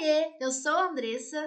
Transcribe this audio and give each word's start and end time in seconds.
Oiê, 0.00 0.34
eu 0.40 0.50
sou 0.50 0.72
a 0.72 0.84
Andressa. 0.86 1.38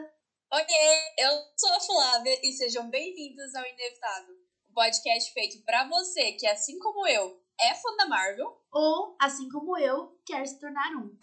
Oiê, 0.53 0.99
eu 1.17 1.31
sou 1.57 1.73
a 1.73 1.79
Flávia 1.79 2.39
e 2.43 2.51
sejam 2.51 2.87
bem-vindos 2.87 3.55
ao 3.55 3.65
Inevitável, 3.65 4.35
um 4.69 4.73
podcast 4.75 5.33
feito 5.33 5.65
para 5.65 5.89
você 5.89 6.33
que, 6.33 6.45
assim 6.45 6.77
como 6.77 7.07
eu, 7.07 7.41
é 7.59 7.73
fã 7.73 7.95
da 7.97 8.07
Marvel 8.07 8.55
ou, 8.71 9.17
assim 9.19 9.49
como 9.49 9.75
eu, 9.75 10.15
quer 10.23 10.45
se 10.45 10.59
tornar 10.59 10.91
um. 10.95 11.17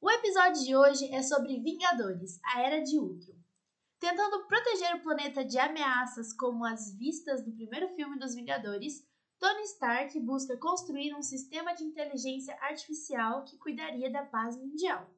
O 0.00 0.10
episódio 0.10 0.64
de 0.64 0.74
hoje 0.74 1.14
é 1.14 1.22
sobre 1.22 1.60
Vingadores, 1.60 2.40
a 2.46 2.62
Era 2.62 2.82
de 2.82 2.98
Ultron. 2.98 3.38
Tentando 4.00 4.44
proteger 4.48 4.96
o 4.96 5.02
planeta 5.02 5.44
de 5.44 5.56
ameaças 5.56 6.32
como 6.32 6.64
as 6.64 6.92
vistas 6.98 7.44
do 7.44 7.52
primeiro 7.52 7.88
filme 7.94 8.18
dos 8.18 8.34
Vingadores, 8.34 9.06
Tony 9.38 9.62
Stark 9.62 10.18
busca 10.20 10.56
construir 10.56 11.14
um 11.14 11.22
sistema 11.22 11.72
de 11.72 11.84
inteligência 11.84 12.56
artificial 12.60 13.44
que 13.44 13.56
cuidaria 13.56 14.10
da 14.10 14.24
paz 14.24 14.56
mundial. 14.56 15.08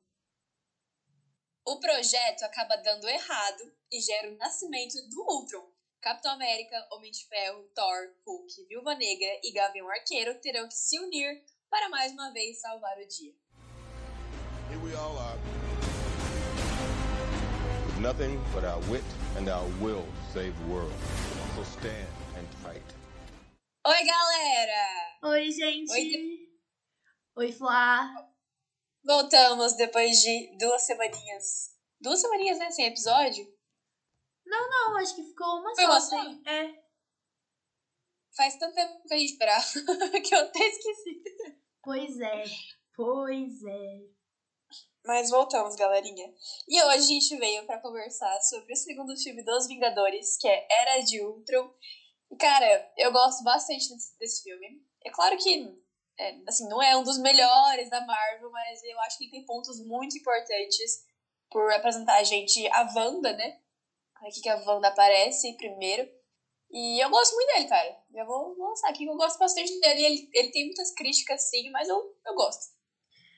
O 1.67 1.81
projeto 1.81 2.43
acaba 2.43 2.77
dando 2.77 3.09
errado 3.09 3.73
e 3.91 4.01
gera 4.01 4.31
o 4.31 4.37
nascimento 4.37 4.97
do 5.09 5.23
Ultron. 5.23 5.67
Capitão 6.03 6.33
América, 6.33 6.77
Homem 6.93 7.11
de 7.11 7.27
Ferro, 7.27 7.65
Thor, 7.75 8.15
Hulk, 8.27 8.67
Viúva 8.67 8.95
Negra 8.95 9.41
e 9.43 9.53
Gavião 9.53 9.89
Arqueiro 9.89 10.39
terão 10.41 10.69
que 10.69 10.75
se 10.75 10.99
unir 10.99 11.43
para 11.71 11.89
mais 11.89 12.13
uma 12.13 12.31
vez 12.33 12.61
salvar 12.61 12.99
o 12.99 13.07
dia. 13.07 13.35
Here 14.71 14.81
we 14.83 14.95
all 14.95 15.19
are. 15.19 15.39
With 17.87 18.01
nothing 18.01 18.39
but 18.55 18.65
our 18.65 18.81
wit 18.91 19.05
and 19.37 19.49
our 19.49 19.67
will 19.81 20.05
to 20.05 20.33
save 20.33 20.55
the 20.59 20.73
world. 20.73 20.93
So 21.57 21.65
stand. 21.79 22.20
Oi, 23.83 24.05
galera! 24.05 25.19
Oi, 25.23 25.51
gente! 25.51 25.91
Oi, 25.91 26.49
Oi 27.37 27.53
Flá! 27.53 28.13
Voltamos 29.03 29.73
depois 29.75 30.21
de 30.21 30.55
duas 30.59 30.83
semaninhas. 30.83 31.75
Duas 31.99 32.21
semaninhas, 32.21 32.59
né? 32.59 32.71
Sem 32.71 32.85
episódio? 32.85 33.47
Não, 34.45 34.69
não, 34.69 34.99
acho 34.99 35.17
que 35.17 35.25
ficou 35.25 35.61
uma 35.61 35.75
Foi 35.75 35.85
só. 35.85 35.91
Uma 35.91 36.01
só? 36.01 36.51
É. 36.51 36.75
Faz 38.37 38.59
tanto 38.59 38.75
tempo 38.75 39.03
que 39.09 39.15
a 39.15 39.17
gente 39.17 39.33
esperava 39.33 39.65
que 40.21 40.35
eu 40.35 40.41
até 40.41 40.59
esqueci. 40.59 41.23
Pois 41.83 42.21
é, 42.21 42.45
pois 42.95 43.65
é. 43.65 44.01
Mas 45.07 45.31
voltamos, 45.31 45.75
galerinha. 45.77 46.31
E 46.69 46.83
hoje 46.83 46.99
a 46.99 46.99
gente 46.99 47.37
veio 47.39 47.65
para 47.65 47.81
conversar 47.81 48.39
sobre 48.43 48.75
o 48.75 48.77
segundo 48.77 49.17
filme 49.17 49.43
dos 49.43 49.67
Vingadores, 49.67 50.37
que 50.37 50.47
é 50.47 50.69
Era 50.71 51.01
de 51.01 51.25
Ultron. 51.25 51.73
Cara, 52.39 52.93
eu 52.97 53.13
gosto 53.13 53.43
bastante 53.43 53.89
desse, 53.89 54.19
desse 54.19 54.43
filme. 54.43 54.83
É 55.05 55.11
claro 55.11 55.37
que, 55.37 55.79
é, 56.19 56.37
assim, 56.47 56.69
não 56.69 56.83
é 56.83 56.97
um 56.97 57.03
dos 57.03 57.19
melhores 57.19 57.91
da 57.91 58.05
Marvel, 58.05 58.51
mas 58.51 58.83
eu 58.85 59.01
acho 59.01 59.19
que 59.19 59.31
tem 59.31 59.45
pontos 59.45 59.85
muito 59.85 60.17
importantes 60.17 61.05
por 61.51 61.73
apresentar 61.73 62.19
a 62.19 62.25
gente 62.25 62.67
a 62.69 62.93
Wanda, 62.95 63.33
né? 63.33 63.61
Aqui 64.17 64.41
que 64.41 64.49
a 64.49 64.57
Wanda 64.57 64.89
aparece 64.89 65.57
primeiro. 65.57 66.09
E 66.71 67.03
eu 67.03 67.11
gosto 67.11 67.35
muito 67.35 67.53
dele, 67.53 67.69
cara. 67.69 67.97
Já 68.13 68.25
vou 68.25 68.57
lançar 68.57 68.91
aqui 68.91 69.05
que 69.05 69.11
eu 69.11 69.17
gosto 69.17 69.39
bastante 69.39 69.81
dele. 69.81 70.05
Ele, 70.05 70.31
ele 70.33 70.51
tem 70.53 70.67
muitas 70.67 70.95
críticas, 70.95 71.51
sim, 71.51 71.69
mas 71.71 71.89
eu, 71.89 71.97
eu 72.27 72.35
gosto. 72.35 72.73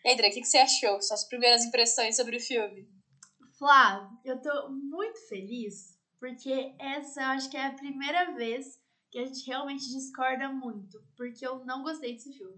E 0.05 0.09
aí, 0.09 0.17
Dra, 0.17 0.29
o 0.29 0.31
que, 0.31 0.41
que 0.41 0.47
você 0.47 0.59
achou? 0.59 1.01
Suas 1.01 1.25
primeiras 1.25 1.65
impressões 1.65 2.17
sobre 2.17 2.37
o 2.37 2.41
filme? 2.41 2.87
Flá, 3.59 4.11
eu 4.25 4.43
tô 4.43 4.69
muito 4.69 5.19
feliz 5.29 5.97
porque 6.19 6.75
essa 6.79 7.21
eu 7.21 7.27
acho 7.29 7.51
que 7.51 7.57
é 7.57 7.67
a 7.67 7.75
primeira 7.75 8.33
vez 8.35 8.79
que 9.13 9.19
a 9.19 9.27
gente 9.27 9.47
realmente 9.47 9.93
discorda 9.93 10.49
muito, 10.49 10.99
porque 11.15 11.47
eu 11.47 11.63
não 11.67 11.83
gostei 11.83 12.15
desse 12.15 12.33
filme. 12.33 12.57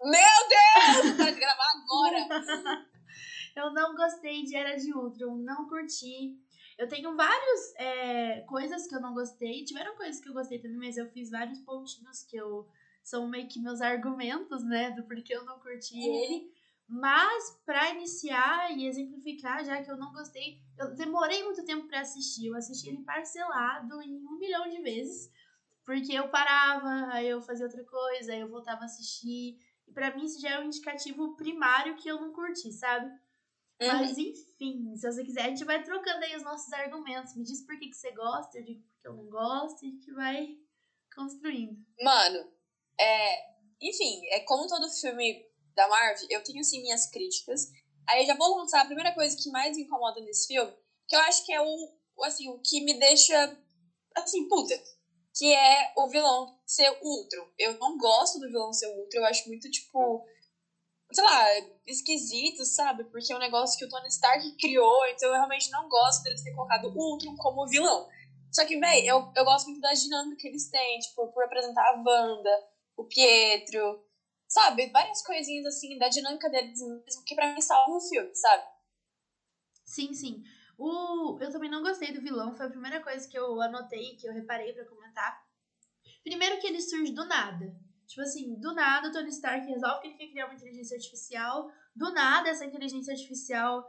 Meu 0.00 0.12
Deus! 0.12 1.16
Pode 1.16 1.40
gravar 1.40 1.72
agora! 1.74 2.86
eu 3.56 3.72
não 3.72 3.96
gostei 3.96 4.44
de 4.44 4.54
Era 4.54 4.76
de 4.76 4.94
Ultron, 4.94 5.36
não 5.38 5.68
curti. 5.68 6.38
Eu 6.78 6.86
tenho 6.86 7.16
várias 7.16 7.74
é, 7.76 8.40
coisas 8.42 8.86
que 8.86 8.94
eu 8.94 9.00
não 9.00 9.14
gostei. 9.14 9.64
Tiveram 9.64 9.96
coisas 9.96 10.20
que 10.20 10.28
eu 10.28 10.32
gostei 10.32 10.60
também, 10.60 10.76
mas 10.76 10.96
eu 10.96 11.10
fiz 11.10 11.28
vários 11.28 11.58
pontinhos 11.62 12.22
que 12.22 12.36
eu 12.36 12.68
são 13.02 13.28
meio 13.28 13.48
que 13.48 13.60
meus 13.60 13.80
argumentos, 13.80 14.64
né, 14.64 14.90
do 14.90 15.04
porquê 15.04 15.34
eu 15.34 15.44
não 15.44 15.58
curti 15.58 15.94
uhum. 15.94 16.24
ele. 16.24 16.52
Mas 16.88 17.50
para 17.64 17.90
iniciar 17.90 18.76
e 18.76 18.86
exemplificar, 18.86 19.64
já 19.64 19.82
que 19.82 19.90
eu 19.90 19.96
não 19.96 20.12
gostei, 20.12 20.60
eu 20.78 20.94
demorei 20.94 21.42
muito 21.42 21.64
tempo 21.64 21.88
para 21.88 22.00
assistir. 22.00 22.46
Eu 22.46 22.56
assisti 22.56 22.90
ele 22.90 23.02
parcelado 23.02 24.00
em 24.02 24.24
um 24.24 24.38
milhão 24.38 24.68
de 24.68 24.80
vezes, 24.82 25.32
porque 25.86 26.12
eu 26.12 26.28
parava, 26.28 27.12
aí 27.12 27.28
eu 27.28 27.40
fazia 27.40 27.64
outra 27.64 27.84
coisa, 27.84 28.32
aí 28.32 28.40
eu 28.40 28.50
voltava 28.50 28.82
a 28.82 28.86
assistir. 28.86 29.56
E 29.86 29.92
para 29.92 30.14
mim 30.14 30.24
isso 30.24 30.40
já 30.40 30.50
é 30.50 30.58
um 30.58 30.64
indicativo 30.64 31.36
primário 31.36 31.96
que 31.96 32.08
eu 32.08 32.20
não 32.20 32.32
curti, 32.32 32.72
sabe? 32.72 33.06
Uhum. 33.80 33.86
Mas 33.86 34.18
enfim, 34.18 34.96
se 34.96 35.10
você 35.10 35.22
quiser, 35.22 35.42
a 35.42 35.48
gente 35.48 35.64
vai 35.64 35.82
trocando 35.84 36.24
aí 36.24 36.34
os 36.34 36.42
nossos 36.42 36.72
argumentos. 36.72 37.36
Me 37.36 37.44
diz 37.44 37.64
por 37.64 37.78
que, 37.78 37.88
que 37.88 37.96
você 37.96 38.10
gosta, 38.10 38.58
eu 38.58 38.64
digo 38.64 38.82
porque 38.82 39.06
eu 39.06 39.14
não 39.14 39.30
gosto, 39.30 39.84
e 39.84 39.88
a 39.88 39.90
gente 39.92 40.12
vai 40.12 40.58
construindo. 41.14 41.78
Mano, 42.02 42.50
é. 42.98 43.56
Enfim, 43.80 44.26
é 44.30 44.40
como 44.40 44.66
todo 44.66 44.90
filme 44.90 45.46
da 45.74 45.86
Marvel, 45.86 46.26
eu 46.30 46.42
tenho 46.42 46.64
sim 46.64 46.82
minhas 46.82 47.08
críticas. 47.10 47.70
Aí 48.08 48.22
eu 48.22 48.26
já 48.26 48.34
vou 48.34 48.56
lançar 48.56 48.80
a 48.80 48.86
primeira 48.86 49.14
coisa 49.14 49.36
que 49.36 49.50
mais 49.50 49.76
me 49.76 49.84
incomoda 49.84 50.20
nesse 50.20 50.48
filme, 50.48 50.72
que 51.06 51.14
eu 51.14 51.20
acho 51.20 51.44
que 51.44 51.52
é 51.52 51.60
o, 51.60 51.94
assim, 52.24 52.48
o 52.48 52.58
que 52.58 52.80
me 52.80 52.98
deixa, 52.98 53.56
assim, 54.16 54.48
puta. 54.48 54.74
Que 55.36 55.52
é 55.52 55.92
o 55.96 56.08
vilão 56.08 56.46
ser 56.64 56.88
o 56.90 56.96
Ultron. 57.00 57.46
Eu 57.58 57.76
não 57.78 57.96
gosto 57.96 58.38
do 58.38 58.48
vilão 58.48 58.72
ser 58.72 58.86
o 58.86 59.00
Ultron, 59.00 59.20
eu 59.20 59.24
acho 59.26 59.46
muito, 59.46 59.68
tipo, 59.70 60.24
sei 61.12 61.24
lá, 61.24 61.44
esquisito, 61.86 62.64
sabe? 62.64 63.04
Porque 63.04 63.32
é 63.32 63.36
um 63.36 63.40
negócio 63.40 63.76
que 63.78 63.84
o 63.84 63.88
Tony 63.88 64.08
Stark 64.08 64.56
criou, 64.56 65.06
então 65.06 65.28
eu 65.28 65.34
realmente 65.34 65.70
não 65.70 65.88
gosto 65.88 66.22
deles 66.22 66.42
ter 66.42 66.52
colocado 66.52 66.86
o 66.86 67.12
Ultron 67.12 67.34
como 67.36 67.66
vilão. 67.66 68.06
Só 68.50 68.64
que, 68.64 68.78
véi, 68.78 69.02
eu, 69.06 69.30
eu 69.36 69.44
gosto 69.44 69.66
muito 69.66 69.80
da 69.80 69.92
dinâmica 69.92 70.36
que 70.38 70.48
eles 70.48 70.68
têm, 70.68 70.98
tipo, 70.98 71.28
por 71.28 71.44
apresentar 71.44 71.82
a 71.82 72.02
Wanda, 72.02 72.64
o 72.96 73.04
Pietro, 73.04 74.00
sabe? 74.48 74.90
Várias 74.90 75.22
coisinhas 75.22 75.66
assim 75.66 75.98
da 75.98 76.08
dinâmica 76.08 76.48
deles 76.48 76.80
mesmo 76.80 77.22
que 77.24 77.34
pra 77.34 77.54
mim 77.54 77.60
salvam 77.60 77.96
o 77.98 78.00
filme, 78.00 78.34
sabe? 78.34 78.64
Sim, 79.84 80.14
sim. 80.14 80.42
O... 80.78 81.38
Eu 81.40 81.50
também 81.50 81.70
não 81.70 81.82
gostei 81.82 82.12
do 82.12 82.20
vilão, 82.20 82.54
foi 82.54 82.66
a 82.66 82.70
primeira 82.70 83.02
coisa 83.02 83.28
que 83.28 83.38
eu 83.38 83.60
anotei, 83.60 84.16
que 84.16 84.26
eu 84.26 84.32
reparei 84.32 84.72
para 84.72 84.84
comentar. 84.84 85.42
Primeiro 86.22 86.60
que 86.60 86.66
ele 86.66 86.80
surge 86.80 87.12
do 87.12 87.24
nada. 87.24 87.74
Tipo 88.06 88.22
assim, 88.22 88.54
do 88.60 88.72
nada 88.74 89.08
o 89.08 89.12
Tony 89.12 89.30
Stark 89.30 89.66
resolve 89.66 90.00
que 90.00 90.06
ele 90.08 90.16
quer 90.16 90.28
criar 90.28 90.46
uma 90.46 90.54
inteligência 90.54 90.96
artificial, 90.96 91.70
do 91.94 92.12
nada 92.12 92.48
essa 92.48 92.64
inteligência 92.64 93.12
artificial 93.12 93.84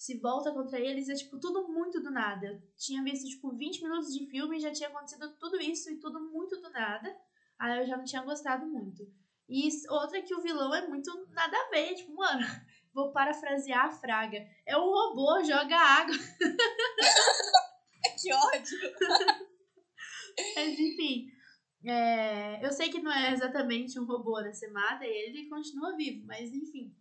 se 0.00 0.18
volta 0.18 0.50
contra 0.50 0.80
eles, 0.80 1.10
é 1.10 1.14
tipo 1.14 1.38
tudo 1.38 1.68
muito 1.68 2.00
do 2.00 2.10
nada. 2.10 2.58
Tinha 2.74 3.04
visto 3.04 3.28
tipo 3.28 3.54
20 3.54 3.82
minutos 3.82 4.14
de 4.14 4.24
filme 4.30 4.56
e 4.56 4.60
já 4.60 4.72
tinha 4.72 4.88
acontecido 4.88 5.36
tudo 5.36 5.60
isso 5.60 5.90
e 5.90 6.00
tudo 6.00 6.18
muito 6.32 6.56
do 6.56 6.70
nada. 6.70 7.14
Aí 7.58 7.80
eu 7.80 7.86
já 7.86 7.98
não 7.98 8.04
tinha 8.04 8.22
gostado 8.22 8.66
muito. 8.66 9.06
E 9.46 9.68
outra 9.90 10.22
que 10.22 10.34
o 10.34 10.40
vilão 10.40 10.74
é 10.74 10.88
muito 10.88 11.26
nada 11.32 11.54
a 11.54 11.68
ver, 11.68 11.94
tipo, 11.96 12.14
mano, 12.14 12.46
vou 12.92 13.12
parafrasear 13.12 13.86
a 13.86 13.90
Fraga. 13.90 14.46
É 14.66 14.76
um 14.76 14.90
robô, 14.90 15.42
joga 15.44 15.76
água. 15.76 16.14
que 18.20 18.32
ódio! 18.32 18.78
Mas 20.56 20.78
enfim, 20.78 21.28
é, 21.84 22.64
eu 22.64 22.72
sei 22.72 22.90
que 22.90 23.00
não 23.00 23.12
é 23.12 23.32
exatamente 23.32 23.98
um 23.98 24.04
robô? 24.04 24.42
Você 24.42 24.68
mata 24.68 25.04
ele 25.04 25.48
continua 25.48 25.96
vivo, 25.96 26.26
mas 26.26 26.52
enfim. 26.52 26.94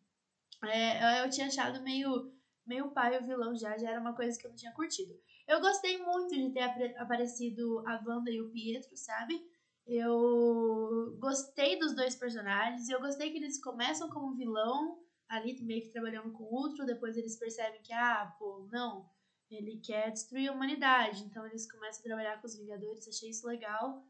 É, 0.65 1.23
eu 1.23 1.29
tinha 1.29 1.47
achado 1.47 1.81
meio, 1.81 2.33
meio 2.65 2.91
pai 2.91 3.17
o 3.17 3.25
vilão 3.25 3.55
já, 3.55 3.77
já 3.77 3.91
era 3.91 4.01
uma 4.01 4.15
coisa 4.15 4.37
que 4.37 4.45
eu 4.45 4.49
não 4.49 4.57
tinha 4.57 4.73
curtido. 4.73 5.13
Eu 5.47 5.61
gostei 5.61 5.97
muito 5.97 6.35
de 6.35 6.51
ter 6.51 6.63
aparecido 6.97 7.79
a 7.87 8.01
Wanda 8.05 8.29
e 8.29 8.41
o 8.41 8.51
Pietro, 8.51 8.95
sabe? 8.95 9.41
Eu 9.87 11.17
gostei 11.19 11.79
dos 11.79 11.95
dois 11.95 12.15
personagens 12.15 12.87
eu 12.87 12.99
gostei 12.99 13.31
que 13.31 13.37
eles 13.37 13.59
começam 13.59 14.07
como 14.09 14.35
vilão, 14.35 14.99
ali 15.29 15.61
meio 15.61 15.83
que 15.83 15.91
trabalhando 15.91 16.31
com 16.33 16.43
o 16.43 16.63
Ultron, 16.63 16.85
depois 16.85 17.15
eles 17.15 17.37
percebem 17.37 17.81
que, 17.83 17.93
ah, 17.93 18.35
pô, 18.39 18.67
não, 18.71 19.07
ele 19.49 19.79
quer 19.79 20.11
destruir 20.11 20.49
a 20.49 20.51
humanidade, 20.51 21.23
então 21.23 21.45
eles 21.45 21.71
começam 21.71 22.01
a 22.01 22.03
trabalhar 22.03 22.41
com 22.41 22.47
os 22.47 22.57
Vingadores, 22.57 23.07
achei 23.07 23.29
isso 23.29 23.47
legal. 23.47 24.03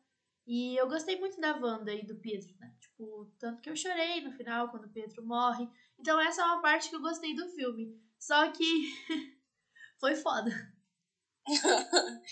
E 0.47 0.75
eu 0.77 0.87
gostei 0.87 1.19
muito 1.19 1.39
da 1.39 1.55
Wanda 1.55 1.93
e 1.93 2.05
do 2.05 2.15
Pedro, 2.15 2.55
né? 2.57 2.73
Tipo, 2.79 3.31
tanto 3.37 3.61
que 3.61 3.69
eu 3.69 3.75
chorei 3.75 4.21
no 4.21 4.31
final 4.31 4.69
quando 4.69 4.85
o 4.85 4.91
Pedro 4.91 5.23
morre. 5.23 5.69
Então 5.99 6.19
essa 6.19 6.41
é 6.41 6.45
uma 6.45 6.61
parte 6.61 6.89
que 6.89 6.95
eu 6.95 7.01
gostei 7.01 7.35
do 7.35 7.47
filme. 7.49 8.01
Só 8.17 8.51
que 8.51 8.63
foi 9.99 10.15
foda. 10.15 10.49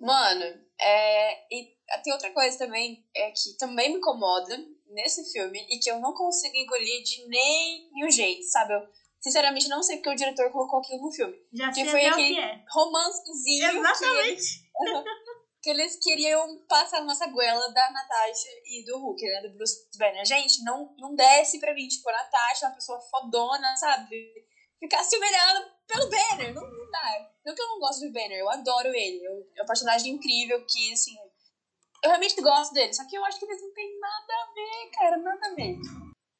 Mano, 0.00 0.44
é, 0.80 1.54
e 1.54 1.76
tem 2.02 2.12
outra 2.12 2.32
coisa 2.32 2.56
também 2.56 3.06
é 3.14 3.30
que 3.30 3.56
também 3.58 3.90
me 3.90 3.98
incomoda 3.98 4.56
nesse 4.90 5.30
filme 5.32 5.66
e 5.68 5.78
que 5.78 5.90
eu 5.90 6.00
não 6.00 6.12
consigo 6.12 6.56
engolir 6.56 7.02
de 7.02 7.26
nenhum 7.28 8.10
jeito, 8.10 8.44
sabe? 8.44 8.74
Eu 8.74 8.88
sinceramente 9.20 9.68
não 9.68 9.82
sei 9.82 9.96
porque 9.96 10.10
o 10.10 10.14
diretor 10.14 10.50
colocou 10.50 10.80
aquilo 10.80 11.02
no 11.02 11.12
filme. 11.12 11.36
Já 11.52 11.72
que 11.72 11.84
foi 11.84 12.04
aquele 12.04 12.34
que 12.34 12.40
é. 12.40 12.64
romancezinho. 12.70 13.78
Exatamente. 13.78 14.42
Que 14.42 14.88
ele, 14.88 15.04
que 15.62 15.70
eles 15.70 15.98
queriam 16.02 16.66
passar 16.68 17.02
nossa 17.02 17.26
goela 17.26 17.72
da 17.72 17.90
Natasha 17.90 18.48
e 18.64 18.84
do 18.84 18.98
Hulk, 18.98 19.22
né? 19.24 19.42
Do 19.42 19.56
Bruce 19.56 19.88
Banner. 19.98 20.24
Gente, 20.24 20.62
não, 20.64 20.94
não 20.98 21.14
desce 21.14 21.58
pra 21.58 21.74
mim. 21.74 21.88
Tipo, 21.88 22.08
a 22.10 22.12
Natasha 22.12 22.66
é 22.66 22.68
uma 22.68 22.74
pessoa 22.74 23.00
fodona, 23.00 23.76
sabe? 23.76 24.48
Ficar 24.78 25.02
se 25.02 25.16
humilhando 25.16 25.66
pelo 25.86 26.08
Banner. 26.08 26.54
Não, 26.54 26.62
não 26.62 26.90
dá. 26.90 27.30
Não 27.44 27.54
que 27.54 27.62
eu 27.62 27.66
não 27.66 27.80
gosto 27.80 28.06
do 28.06 28.12
Banner, 28.12 28.38
eu 28.38 28.48
adoro 28.48 28.88
ele. 28.94 29.24
Eu, 29.24 29.50
é 29.56 29.62
um 29.62 29.66
personagem 29.66 30.12
incrível 30.12 30.64
que, 30.66 30.92
assim. 30.92 31.16
Eu 32.02 32.10
realmente 32.10 32.40
gosto 32.40 32.72
dele. 32.72 32.92
Só 32.92 33.06
que 33.06 33.16
eu 33.16 33.24
acho 33.24 33.38
que 33.38 33.44
eles 33.44 33.60
não 33.60 33.72
têm 33.72 33.98
nada 33.98 34.32
a 34.32 34.52
ver, 34.54 34.90
cara. 34.92 35.16
Nada 35.18 35.48
a 35.48 35.54
ver. 35.54 35.78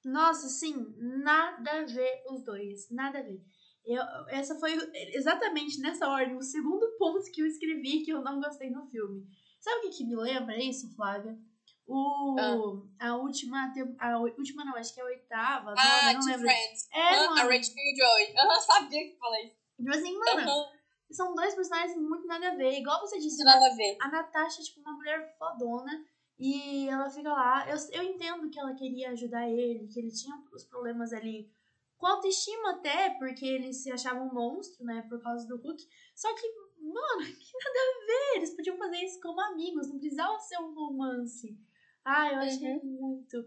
Nossa, 0.05 0.49
sim, 0.49 0.94
nada 0.99 1.70
a 1.70 1.84
ver 1.84 2.22
os 2.31 2.43
dois. 2.44 2.90
Nada 2.90 3.19
a 3.19 3.22
ver. 3.22 3.40
Eu, 3.84 4.02
essa 4.28 4.55
foi 4.58 4.76
exatamente 5.14 5.81
nessa 5.81 6.08
ordem 6.08 6.37
o 6.37 6.43
segundo 6.43 6.87
ponto 6.99 7.31
que 7.32 7.40
eu 7.40 7.46
escrevi 7.46 8.02
que 8.02 8.10
eu 8.10 8.22
não 8.22 8.40
gostei 8.40 8.70
no 8.70 8.87
filme. 8.87 9.26
Sabe 9.60 9.78
o 9.78 9.90
que, 9.90 9.96
que 9.96 10.05
me 10.05 10.14
lembra 10.14 10.62
isso, 10.62 10.94
Flávia? 10.94 11.37
O, 11.87 12.37
ah. 12.38 13.08
A 13.08 13.16
última. 13.16 13.72
A 13.99 14.19
última 14.19 14.64
não, 14.64 14.76
acho 14.76 14.93
que 14.93 15.00
é 15.00 15.02
a 15.02 15.06
oitava. 15.06 15.75
Ah, 15.76 16.12
não, 16.12 16.20
não 16.20 16.26
lembro. 16.26 16.46
Friends. 16.46 16.88
É, 16.93 17.00
ah, 17.00 17.31
mano. 17.31 17.40
A 17.40 17.44
Rachel 17.44 17.75
e 17.76 17.93
o 17.93 17.96
Joey. 17.96 18.34
Eu 18.37 18.46
não 18.46 18.60
sabia 18.60 19.05
que 19.08 19.16
falei. 19.19 19.56
Tipo 19.76 19.90
assim, 19.90 20.19
mano. 20.19 20.52
Uhum. 20.52 20.78
São 21.10 21.34
dois 21.34 21.55
personagens 21.55 21.96
muito 21.96 22.26
nada 22.26 22.50
a 22.50 22.55
ver. 22.55 22.78
Igual 22.78 23.00
você 23.00 23.19
disse. 23.19 23.43
Nada 23.43 23.66
a 23.66 23.75
ver. 23.75 23.96
A 24.00 24.08
Natasha 24.08 24.60
é 24.60 24.64
tipo 24.64 24.81
uma 24.81 24.93
mulher 24.93 25.37
fodona. 25.38 26.05
E 26.38 26.88
ela 26.88 27.10
fica 27.10 27.32
lá. 27.32 27.69
Eu, 27.69 27.76
eu 27.93 28.02
entendo 28.05 28.49
que 28.49 28.60
ela 28.60 28.75
queria 28.75 29.10
ajudar 29.10 29.49
ele, 29.49 29.88
que 29.88 29.99
ele 29.99 30.12
tinha 30.12 30.40
os 30.52 30.64
problemas 30.64 31.12
ali 31.12 31.50
com 31.96 32.06
autoestima 32.06 32.72
até, 32.75 33.10
porque 33.19 33.44
ele 33.44 33.72
se 33.72 33.90
achava 33.90 34.20
um 34.20 34.32
monstro, 34.32 34.84
né, 34.84 35.02
por 35.08 35.20
causa 35.20 35.46
do 35.49 35.56
Hulk. 35.56 35.82
Só 36.14 36.32
que, 36.34 36.46
mano, 36.81 37.25
que 37.25 37.58
nada 37.58 37.78
a 37.78 38.06
ver. 38.06 38.37
Eles 38.37 38.55
podiam 38.55 38.76
fazer 38.76 38.99
isso 38.99 39.20
como 39.20 39.40
amigos, 39.40 39.88
não 39.88 39.99
precisava 39.99 40.38
ser 40.38 40.58
um 40.58 40.72
romance. 40.72 41.58
Ah, 42.05 42.32
eu 42.32 42.38
achei 42.38 42.76
uhum. 42.76 42.84
muito. 42.84 43.44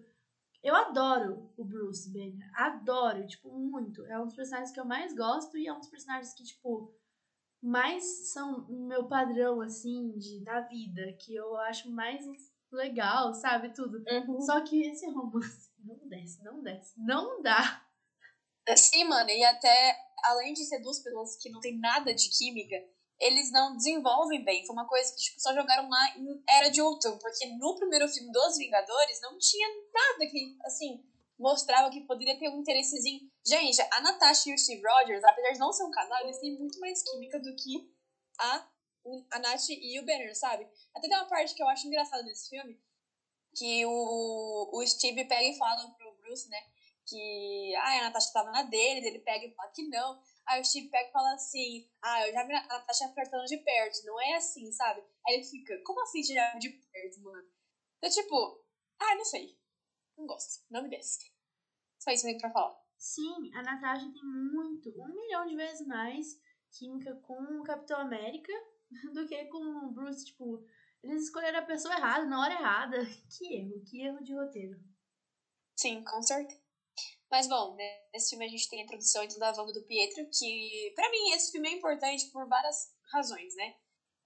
Eu 0.61 0.75
adoro 0.75 1.51
o 1.57 1.63
Bruce 1.63 2.11
Banner. 2.11 2.51
Adoro, 2.53 3.25
tipo, 3.25 3.49
muito. 3.51 4.05
É 4.05 4.19
um 4.19 4.25
dos 4.25 4.35
personagens 4.35 4.71
que 4.71 4.79
eu 4.79 4.85
mais 4.85 5.15
gosto 5.15 5.57
e 5.57 5.67
é 5.67 5.73
um 5.73 5.79
dos 5.79 5.89
personagens 5.89 6.33
que, 6.33 6.43
tipo, 6.43 6.93
mais 7.61 8.31
são 8.31 8.65
meu 8.69 9.07
padrão, 9.07 9.61
assim, 9.61 10.17
de, 10.17 10.43
da 10.43 10.61
vida. 10.61 11.13
Que 11.19 11.35
eu 11.35 11.55
acho 11.57 11.89
mais 11.91 12.25
legal, 12.71 13.33
sabe? 13.33 13.73
Tudo. 13.73 14.03
Uhum. 14.09 14.41
Só 14.41 14.61
que 14.61 14.81
esse 14.81 15.07
romance 15.09 15.71
não 15.83 16.07
desce, 16.07 16.43
não 16.43 16.63
desce. 16.63 16.93
Não 16.97 17.41
dá. 17.41 17.85
Sim, 18.75 19.05
mano, 19.05 19.29
e 19.29 19.43
até 19.43 19.97
além 20.23 20.53
de 20.53 20.63
ser 20.65 20.79
duas 20.81 20.99
pessoas 20.99 21.35
que 21.37 21.49
não 21.49 21.59
tem 21.59 21.77
nada 21.79 22.13
de 22.13 22.29
química, 22.29 22.75
eles 23.19 23.51
não 23.51 23.75
desenvolvem 23.75 24.43
bem. 24.43 24.65
Foi 24.65 24.73
uma 24.73 24.87
coisa 24.87 25.11
que 25.13 25.19
tipo, 25.19 25.39
só 25.39 25.53
jogaram 25.53 25.87
lá 25.89 26.17
em 26.17 26.43
Era 26.49 26.69
de 26.69 26.81
Ultron, 26.81 27.17
porque 27.17 27.45
no 27.57 27.75
primeiro 27.75 28.07
filme 28.07 28.31
dos 28.31 28.57
Vingadores 28.57 29.21
não 29.21 29.37
tinha 29.37 29.67
nada 29.93 30.29
que, 30.29 30.57
assim, 30.63 31.03
mostrava 31.41 31.89
que 31.89 32.01
poderia 32.01 32.37
ter 32.37 32.49
um 32.49 32.59
interessezinho. 32.59 33.29
Gente, 33.45 33.81
a 33.81 34.01
Natasha 34.01 34.49
e 34.49 34.53
o 34.53 34.57
Steve 34.57 34.81
Rogers, 34.87 35.23
apesar 35.23 35.51
de 35.51 35.59
não 35.59 35.73
ser 35.73 35.83
um 35.83 35.91
casal, 35.91 36.21
eles 36.21 36.39
têm 36.39 36.57
muito 36.57 36.79
mais 36.79 37.03
química 37.03 37.39
do 37.39 37.55
que 37.55 37.91
a, 38.39 38.67
a 39.31 39.39
Nath 39.39 39.69
e 39.69 39.99
o 39.99 40.05
Banner, 40.05 40.37
sabe? 40.37 40.67
Até 40.95 41.07
tem 41.07 41.17
uma 41.17 41.27
parte 41.27 41.55
que 41.55 41.61
eu 41.61 41.67
acho 41.67 41.87
engraçada 41.87 42.23
nesse 42.23 42.49
filme, 42.49 42.79
que 43.55 43.85
o, 43.85 44.69
o 44.71 44.87
Steve 44.87 45.25
pega 45.25 45.43
e 45.43 45.57
fala 45.57 45.89
pro 45.97 46.15
Bruce, 46.21 46.47
né? 46.47 46.61
que 47.07 47.75
ah, 47.75 47.99
a 47.99 48.03
Natasha 48.03 48.31
tava 48.31 48.51
na 48.51 48.63
dele, 48.63 49.07
ele 49.07 49.19
pega 49.19 49.45
e 49.45 49.53
fala 49.53 49.71
que 49.71 49.87
não. 49.89 50.21
Aí 50.47 50.61
o 50.61 50.65
Steve 50.65 50.89
pega 50.89 51.09
e 51.09 51.11
fala 51.11 51.33
assim: 51.33 51.89
Ah, 52.01 52.27
eu 52.27 52.33
já 52.33 52.43
vi 52.45 52.53
a 52.53 52.67
Natasha 52.67 53.11
flertando 53.13 53.45
de 53.45 53.57
perto, 53.57 54.05
não 54.05 54.19
é 54.21 54.35
assim, 54.35 54.71
sabe? 54.71 55.03
Aí 55.27 55.35
ele 55.35 55.43
fica: 55.43 55.81
Como 55.83 56.01
assim 56.01 56.21
viu 56.21 56.59
de 56.59 56.69
perto, 56.69 57.21
mano? 57.21 57.47
Então, 57.97 58.09
tipo, 58.09 58.65
ah, 58.99 59.15
não 59.15 59.25
sei. 59.25 59.57
Não 60.17 60.25
gosto, 60.25 60.63
não 60.69 60.83
me 60.83 60.89
desce. 60.89 61.31
Só 61.99 62.11
isso 62.11 62.25
mesmo 62.25 62.41
pra 62.41 62.51
falar. 62.51 62.79
Sim, 62.97 63.51
a 63.55 63.63
Natasha 63.63 64.11
tem 64.11 64.23
muito, 64.23 64.89
um 64.89 65.15
milhão 65.15 65.45
de 65.47 65.55
vezes 65.55 65.85
mais 65.87 66.39
química 66.71 67.15
com 67.23 67.33
o 67.59 67.63
Capitão 67.63 67.99
América 67.99 68.53
do 69.13 69.27
que 69.27 69.45
com 69.45 69.57
o 69.85 69.91
Bruce. 69.91 70.25
Tipo, 70.25 70.63
eles 71.03 71.23
escolheram 71.23 71.59
a 71.59 71.65
pessoa 71.65 71.95
errada, 71.95 72.25
na 72.25 72.39
hora 72.39 72.53
errada. 72.53 72.97
Que 73.37 73.55
erro, 73.55 73.83
que 73.85 74.01
erro 74.01 74.23
de 74.23 74.33
roteiro. 74.33 74.79
Sim, 75.75 76.03
com 76.03 76.21
certeza. 76.21 76.61
Mas, 77.31 77.47
bom, 77.47 77.75
né, 77.75 78.01
nesse 78.13 78.31
filme 78.31 78.45
a 78.45 78.49
gente 78.49 78.69
tem 78.69 78.81
a 78.81 78.83
introdução 78.83 79.25
da 79.39 79.51
Wanda 79.51 79.71
do 79.71 79.85
Pietro, 79.85 80.27
que, 80.37 80.91
para 80.95 81.09
mim, 81.09 81.31
esse 81.31 81.51
filme 81.51 81.69
é 81.69 81.71
importante 81.71 82.29
por 82.29 82.45
várias 82.47 82.93
razões, 83.13 83.55
né? 83.55 83.73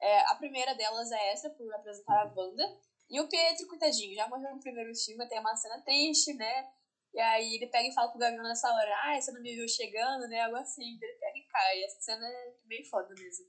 É, 0.02 0.20
a 0.32 0.36
primeira 0.36 0.74
delas 0.74 1.12
é 1.12 1.32
essa, 1.32 1.50
por 1.52 1.72
apresentar 1.76 2.24
a 2.24 2.34
Wanda. 2.36 2.64
E 3.10 3.20
o 3.20 3.28
Pietro, 3.28 3.68
coitadinho, 3.68 4.16
já 4.16 4.28
morreu 4.28 4.56
no 4.56 4.60
primeiro 4.60 4.94
filme, 4.96 5.28
tem 5.28 5.40
uma 5.40 5.56
cena 5.56 5.82
triste, 5.82 6.34
né? 6.34 6.70
E 7.14 7.20
aí 7.20 7.56
ele 7.56 7.68
pega 7.68 7.88
e 7.88 7.94
fala 7.94 8.10
pro 8.10 8.20
Gavião 8.20 8.44
nessa 8.44 8.70
hora, 8.70 8.94
ah, 9.04 9.22
você 9.22 9.32
não 9.32 9.42
me 9.42 9.56
viu 9.56 9.68
chegando, 9.68 10.28
né? 10.28 10.42
Algo 10.42 10.58
assim, 10.58 11.00
ele 11.02 11.14
pega 11.14 11.38
e 11.38 11.48
cai. 11.48 11.84
Essa 11.84 12.02
cena 12.02 12.28
é 12.28 12.54
meio 12.66 12.86
foda 12.90 13.14
mesmo. 13.16 13.46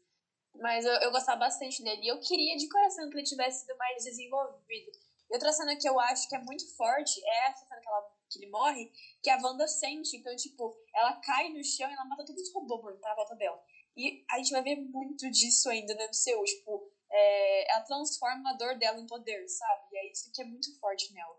Mas 0.55 0.85
eu, 0.85 0.93
eu 0.93 1.11
gostava 1.11 1.41
bastante 1.41 1.83
dele. 1.83 2.03
E 2.05 2.09
eu 2.09 2.21
queria 2.21 2.57
de 2.57 2.69
coração 2.69 3.11
que 3.11 3.17
ele 3.17 3.25
tivesse 3.25 3.61
sido 3.61 3.77
mais 3.77 4.05
desenvolvido. 4.05 4.93
E 5.29 5.35
outra 5.35 5.53
cena 5.53 5.77
que 5.77 5.89
eu 5.89 5.99
acho 5.99 6.29
que 6.29 6.37
é 6.37 6.39
muito 6.39 6.65
forte 6.77 7.21
é 7.25 7.49
essa 7.49 7.67
cena 7.67 7.81
que 7.81 7.89
ela 7.89 8.17
que 8.29 8.39
ele 8.39 8.51
morre, 8.51 8.91
que 9.23 9.31
a 9.31 9.39
Wanda 9.43 9.67
sente. 9.67 10.17
Então, 10.17 10.35
tipo, 10.37 10.77
ela 10.95 11.15
cai 11.21 11.49
no 11.49 11.63
chão 11.65 11.91
e 11.91 11.93
ela 11.93 12.05
mata 12.05 12.25
todos 12.25 12.43
os 12.43 12.53
robôs 12.53 12.81
por 12.81 13.01
tá 13.01 13.15
volta 13.15 13.35
dela. 13.35 13.61
E 13.97 14.25
a 14.31 14.39
gente 14.39 14.51
vai 14.51 14.63
ver 14.63 14.77
muito 14.77 15.31
disso 15.31 15.69
ainda 15.69 15.95
no 15.95 16.03
MCU. 16.03 16.45
Tipo, 16.45 16.93
é, 17.11 17.73
ela 17.73 17.85
transforma 17.85 18.51
a 18.51 18.57
dor 18.57 18.79
dela 18.79 19.01
em 19.01 19.07
poder, 19.07 19.49
sabe? 19.49 19.83
E 19.93 19.99
é 19.99 20.13
isso 20.13 20.31
que 20.33 20.43
é 20.43 20.45
muito 20.45 20.79
forte 20.79 21.13
nela. 21.13 21.39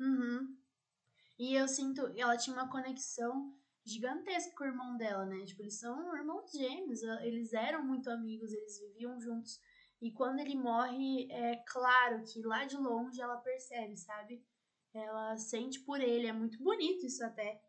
Uhum. 0.00 0.56
E 1.38 1.54
eu 1.54 1.68
sinto, 1.68 2.06
ela 2.16 2.36
tinha 2.36 2.56
uma 2.56 2.70
conexão 2.70 3.54
gigantesca 3.84 4.52
com 4.56 4.64
o 4.64 4.66
irmão 4.66 4.96
dela, 4.96 5.24
né? 5.26 5.44
Tipo, 5.44 5.62
eles 5.62 5.78
são 5.78 6.16
irmãos 6.16 6.50
gêmeos, 6.50 7.02
eles 7.22 7.52
eram 7.52 7.84
muito 7.84 8.10
amigos, 8.10 8.52
eles 8.52 8.80
viviam 8.80 9.20
juntos. 9.20 9.60
E 10.00 10.12
quando 10.12 10.40
ele 10.40 10.56
morre, 10.56 11.30
é 11.30 11.56
claro 11.66 12.22
que 12.24 12.42
lá 12.42 12.64
de 12.64 12.76
longe 12.76 13.20
ela 13.20 13.36
percebe, 13.36 13.96
sabe? 13.96 14.44
ela 14.98 15.36
sente 15.36 15.80
por 15.80 16.00
ele. 16.00 16.26
É 16.26 16.32
muito 16.32 16.62
bonito 16.62 17.06
isso 17.06 17.24
até. 17.24 17.60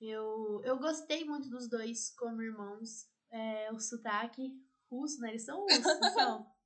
Eu, 0.00 0.62
eu 0.64 0.78
gostei 0.78 1.24
muito 1.24 1.48
dos 1.48 1.68
dois 1.68 2.10
como 2.16 2.42
irmãos. 2.42 3.08
É, 3.30 3.70
o 3.72 3.78
sotaque 3.78 4.50
russo, 4.90 5.20
né? 5.20 5.30
Eles 5.30 5.44
são 5.44 5.60
russos, 5.60 6.00
não 6.00 6.12
são? 6.12 6.52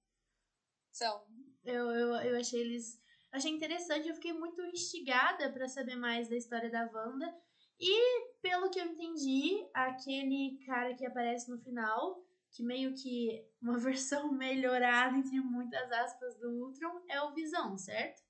São. 0.94 1.26
Eu, 1.64 1.90
eu, 1.90 2.14
eu 2.16 2.36
achei 2.38 2.60
eles. 2.60 3.02
Achei 3.32 3.50
interessante, 3.50 4.08
eu 4.08 4.14
fiquei 4.14 4.32
muito 4.32 4.62
instigada 4.66 5.52
para 5.52 5.68
saber 5.68 5.96
mais 5.96 6.28
da 6.28 6.36
história 6.36 6.70
da 6.70 6.88
Wanda. 6.88 7.34
E, 7.80 8.30
pelo 8.40 8.70
que 8.70 8.78
eu 8.78 8.86
entendi, 8.86 9.68
aquele 9.74 10.56
cara 10.64 10.94
que 10.94 11.04
aparece 11.04 11.50
no 11.50 11.58
final, 11.58 12.24
que 12.52 12.62
meio 12.62 12.94
que 12.94 13.44
uma 13.60 13.76
versão 13.80 14.32
melhorada, 14.32 15.18
entre 15.18 15.40
muitas 15.40 15.90
aspas, 15.90 16.38
do 16.38 16.48
Ultron, 16.64 17.02
é 17.08 17.20
o 17.22 17.34
Visão, 17.34 17.76
certo? 17.76 18.22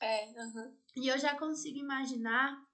É, 0.00 0.26
uhum. 0.26 0.76
E 0.94 1.08
eu 1.08 1.18
já 1.18 1.36
consigo 1.36 1.78
imaginar, 1.78 2.64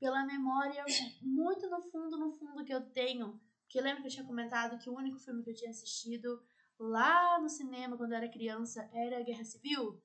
pela 0.00 0.26
memória, 0.26 0.84
muito 1.22 1.70
no 1.70 1.80
fundo, 1.80 2.18
no 2.18 2.32
fundo 2.32 2.64
que 2.64 2.74
eu 2.74 2.90
tenho. 2.90 3.40
Porque 3.62 3.80
lembra 3.80 4.00
que 4.00 4.08
eu 4.08 4.12
tinha 4.12 4.26
comentado 4.26 4.78
que 4.78 4.90
o 4.90 4.96
único 4.96 5.20
filme 5.20 5.44
que 5.44 5.50
eu 5.50 5.54
tinha 5.54 5.70
assistido 5.70 6.42
lá 6.80 7.38
no 7.38 7.48
cinema 7.48 7.96
quando 7.96 8.12
eu 8.12 8.18
era 8.18 8.30
criança 8.30 8.88
era 8.92 9.22
Guerra 9.22 9.44
Civil? 9.44 10.02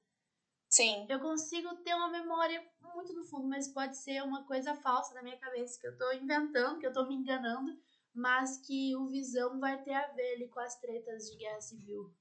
Sim. 0.69 1.07
Eu 1.09 1.19
consigo 1.21 1.73
ter 1.77 1.93
uma 1.95 2.09
memória 2.09 2.61
muito 2.93 3.13
no 3.13 3.23
fundo, 3.23 3.47
mas 3.47 3.67
pode 3.69 3.95
ser 3.97 4.21
uma 4.21 4.45
coisa 4.45 4.75
falsa 4.75 5.13
na 5.13 5.23
minha 5.23 5.39
cabeça, 5.39 5.79
que 5.79 5.87
eu 5.87 5.97
tô 5.97 6.11
inventando, 6.11 6.79
que 6.79 6.85
eu 6.85 6.91
tô 6.91 7.07
me 7.07 7.15
enganando, 7.15 7.71
mas 8.13 8.57
que 8.57 8.95
o 8.95 9.07
Visão 9.07 9.59
vai 9.59 9.81
ter 9.83 9.93
a 9.93 10.11
ver 10.11 10.33
ali 10.33 10.49
com 10.49 10.59
as 10.59 10.77
tretas 10.79 11.29
de 11.29 11.37
Guerra 11.37 11.61
Civil. 11.61 12.13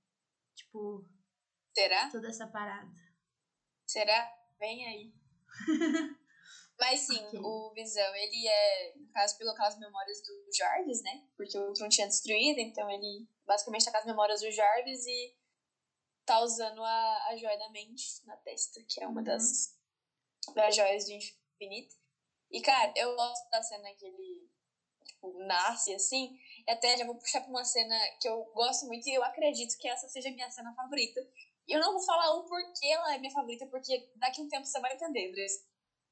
Tipo. 0.55 1.05
Será? 1.75 2.09
Toda 2.11 2.29
essa 2.29 2.47
parada. 2.47 2.93
Será? 3.85 4.33
Vem 4.59 4.87
aí. 4.87 5.15
Mas 6.79 7.01
sim, 7.01 7.25
okay. 7.27 7.41
o 7.41 7.73
Visão, 7.73 8.15
ele 8.17 8.49
é, 8.49 8.97
no 8.97 9.09
caso, 9.13 9.39
pelo 9.39 9.55
caso 9.55 9.79
memórias 9.79 10.21
do 10.23 10.57
Jarvis, 10.57 11.03
né? 11.03 11.25
Porque 11.37 11.57
o 11.57 11.69
Ultron 11.69 11.89
tinha 11.89 12.09
destruído, 12.09 12.59
então 12.59 12.91
ele 12.91 13.29
basicamente 13.47 13.85
tá 13.85 13.91
com 13.93 13.99
as 13.99 14.05
memórias 14.05 14.41
do 14.41 14.51
Jarvis 14.51 15.07
e 15.07 15.37
tá 16.25 16.41
usando 16.41 16.83
a, 16.83 17.27
a 17.29 17.37
joia 17.37 17.59
da 17.59 17.71
mente 17.71 18.25
na 18.27 18.37
testa, 18.39 18.83
que 18.89 19.03
é 19.03 19.07
uma 19.07 19.21
uhum. 19.21 19.25
das, 19.25 19.79
das 20.55 20.75
joias 20.75 21.05
do 21.05 21.13
infinito. 21.13 21.95
E, 22.51 22.61
cara, 22.61 22.93
eu 22.97 23.15
gosto 23.15 23.51
da 23.51 23.63
cena 23.63 23.93
que 23.95 24.07
ele, 24.07 24.49
tipo, 25.05 25.39
nasce 25.47 25.95
assim. 25.95 26.39
E 26.67 26.71
até 26.71 26.97
já 26.97 27.05
vou 27.05 27.17
puxar 27.17 27.41
pra 27.41 27.51
uma 27.51 27.65
cena 27.65 27.99
que 28.21 28.29
eu 28.29 28.45
gosto 28.55 28.87
muito 28.87 29.07
e 29.09 29.15
eu 29.15 29.25
acredito 29.25 29.77
que 29.79 29.89
essa 29.89 30.09
seja 30.09 30.29
a 30.29 30.33
minha 30.33 30.51
cena 30.51 30.75
favorita. 30.75 31.21
E 31.67 31.73
eu 31.73 31.81
não 31.81 31.93
vou 31.93 32.03
falar 32.03 32.35
o 32.35 32.45
porquê 32.45 32.87
ela 32.87 33.15
é 33.15 33.19
minha 33.19 33.33
favorita, 33.33 33.67
porque 33.67 34.11
daqui 34.17 34.41
a 34.41 34.45
um 34.45 34.49
tempo 34.49 34.67
você 34.67 34.81
vai 34.81 34.95
entender, 34.95 35.29
Andrés. 35.29 35.53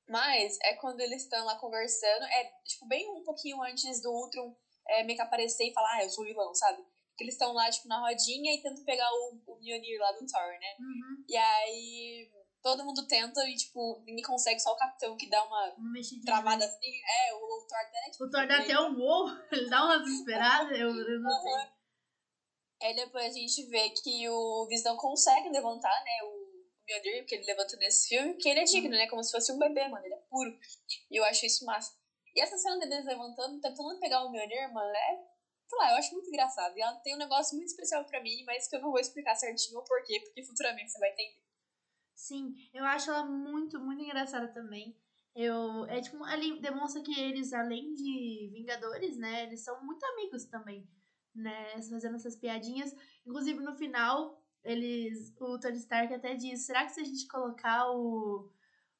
Mas 0.08 0.58
é 0.62 0.74
quando 0.74 1.00
eles 1.00 1.22
estão 1.22 1.44
lá 1.44 1.56
conversando, 1.56 2.24
é 2.24 2.44
tipo 2.64 2.86
bem 2.86 3.08
um 3.10 3.22
pouquinho 3.22 3.62
antes 3.62 4.02
do 4.02 4.10
Ultron 4.10 4.54
é, 4.88 5.04
meio 5.04 5.16
que 5.16 5.22
aparecer 5.22 5.68
e 5.68 5.72
falar, 5.72 5.94
ah, 5.94 6.04
eu 6.04 6.10
sou 6.10 6.24
vilão, 6.24 6.54
sabe? 6.54 6.84
Que 7.16 7.25
eles 7.25 7.35
estão 7.35 7.52
lá, 7.52 7.71
tipo, 7.71 7.88
na 7.88 8.00
rodinha 8.00 8.54
e 8.54 8.62
tentam 8.62 8.85
pegar 8.85 9.09
o, 9.12 9.40
o 9.47 9.59
Mjolnir 9.59 10.00
lá 10.00 10.12
do 10.12 10.26
Thor, 10.26 10.49
né? 10.61 10.76
Uhum. 10.81 11.25
E 11.28 11.37
aí 11.37 12.31
todo 12.62 12.85
mundo 12.85 13.07
tenta 13.07 13.45
e, 13.49 13.57
tipo, 13.57 14.02
ninguém 14.07 14.25
consegue, 14.25 14.61
só 14.61 14.73
o 14.73 14.76
capitão 14.76 15.16
que 15.16 15.28
dá 15.28 15.45
uma 15.45 15.75
travada 16.25 16.64
assim. 16.64 17.00
É, 17.04 17.35
o, 17.35 17.38
o 17.38 17.66
Thor 17.66 17.78
até, 17.78 18.11
tipo, 18.11 18.25
O 18.25 18.31
Thor 18.31 18.47
dá 18.47 18.59
até 18.59 18.81
um 18.81 18.97
uou, 18.99 19.28
ele 19.50 19.69
dá 19.69 19.85
uma 19.85 19.99
desesperada, 19.99 20.73
eu, 20.73 20.88
eu 20.88 21.21
não 21.21 21.42
sei. 21.42 21.73
Aí 22.83 22.97
depois 22.97 23.26
a 23.26 23.38
gente 23.38 23.66
vê 23.66 23.90
que 23.90 24.28
o 24.28 24.66
Visão 24.69 24.97
consegue 24.97 25.49
levantar, 25.50 26.02
né, 26.02 26.23
o 26.25 26.42
Mjolnir, 26.87 27.26
que 27.26 27.35
ele 27.35 27.45
levanta 27.45 27.76
nesse 27.76 28.09
filme, 28.09 28.35
que 28.35 28.49
ele 28.49 28.61
é 28.61 28.64
digno, 28.64 28.90
né, 28.90 29.07
como 29.09 29.23
se 29.23 29.33
fosse 29.33 29.52
um 29.52 29.59
bebê, 29.59 29.87
mano, 29.88 30.04
ele 30.04 30.14
é 30.14 30.23
puro. 30.31 30.59
E 31.11 31.16
eu 31.16 31.25
acho 31.25 31.45
isso 31.47 31.64
massa. 31.64 31.92
E 32.35 32.40
essa 32.40 32.57
cena 32.57 32.78
deles 32.78 33.04
levantando, 33.04 33.61
tentando 33.61 34.00
pegar 34.00 34.25
o 34.25 34.31
Mjolnir, 34.31 34.73
mano, 34.73 34.90
é, 34.90 35.31
sei 35.72 35.78
lá, 35.78 35.90
eu 35.92 35.96
acho 35.96 36.12
muito 36.12 36.28
engraçado. 36.28 36.76
E 36.76 36.82
ela 36.82 36.94
tem 36.96 37.14
um 37.14 37.18
negócio 37.18 37.56
muito 37.56 37.68
especial 37.68 38.04
pra 38.04 38.22
mim, 38.22 38.44
mas 38.44 38.68
que 38.68 38.76
eu 38.76 38.80
não 38.80 38.90
vou 38.90 39.00
explicar 39.00 39.34
certinho 39.34 39.78
o 39.78 39.84
porquê, 39.84 40.20
porque 40.20 40.42
futuramente 40.42 40.92
você 40.92 40.98
vai 40.98 41.10
entender. 41.10 41.40
Sim, 42.14 42.54
eu 42.74 42.84
acho 42.84 43.10
ela 43.10 43.24
muito, 43.24 43.80
muito 43.80 44.02
engraçada 44.02 44.48
também. 44.48 44.94
Eu, 45.34 45.86
é 45.86 46.00
tipo, 46.02 46.22
ali 46.24 46.60
demonstra 46.60 47.02
que 47.02 47.18
eles, 47.18 47.54
além 47.54 47.94
de 47.94 48.50
Vingadores, 48.52 49.16
né, 49.16 49.44
eles 49.44 49.64
são 49.64 49.82
muito 49.82 50.04
amigos 50.04 50.44
também, 50.44 50.86
né, 51.34 51.72
fazendo 51.88 52.16
essas 52.16 52.36
piadinhas. 52.36 52.94
Inclusive, 53.26 53.58
no 53.60 53.74
final, 53.74 54.38
eles, 54.62 55.34
o 55.40 55.58
Tony 55.58 55.78
Stark 55.78 56.12
até 56.12 56.34
diz, 56.34 56.66
será 56.66 56.84
que 56.84 56.92
se 56.92 57.00
a 57.00 57.04
gente 57.04 57.26
colocar 57.28 57.90
o, 57.90 58.52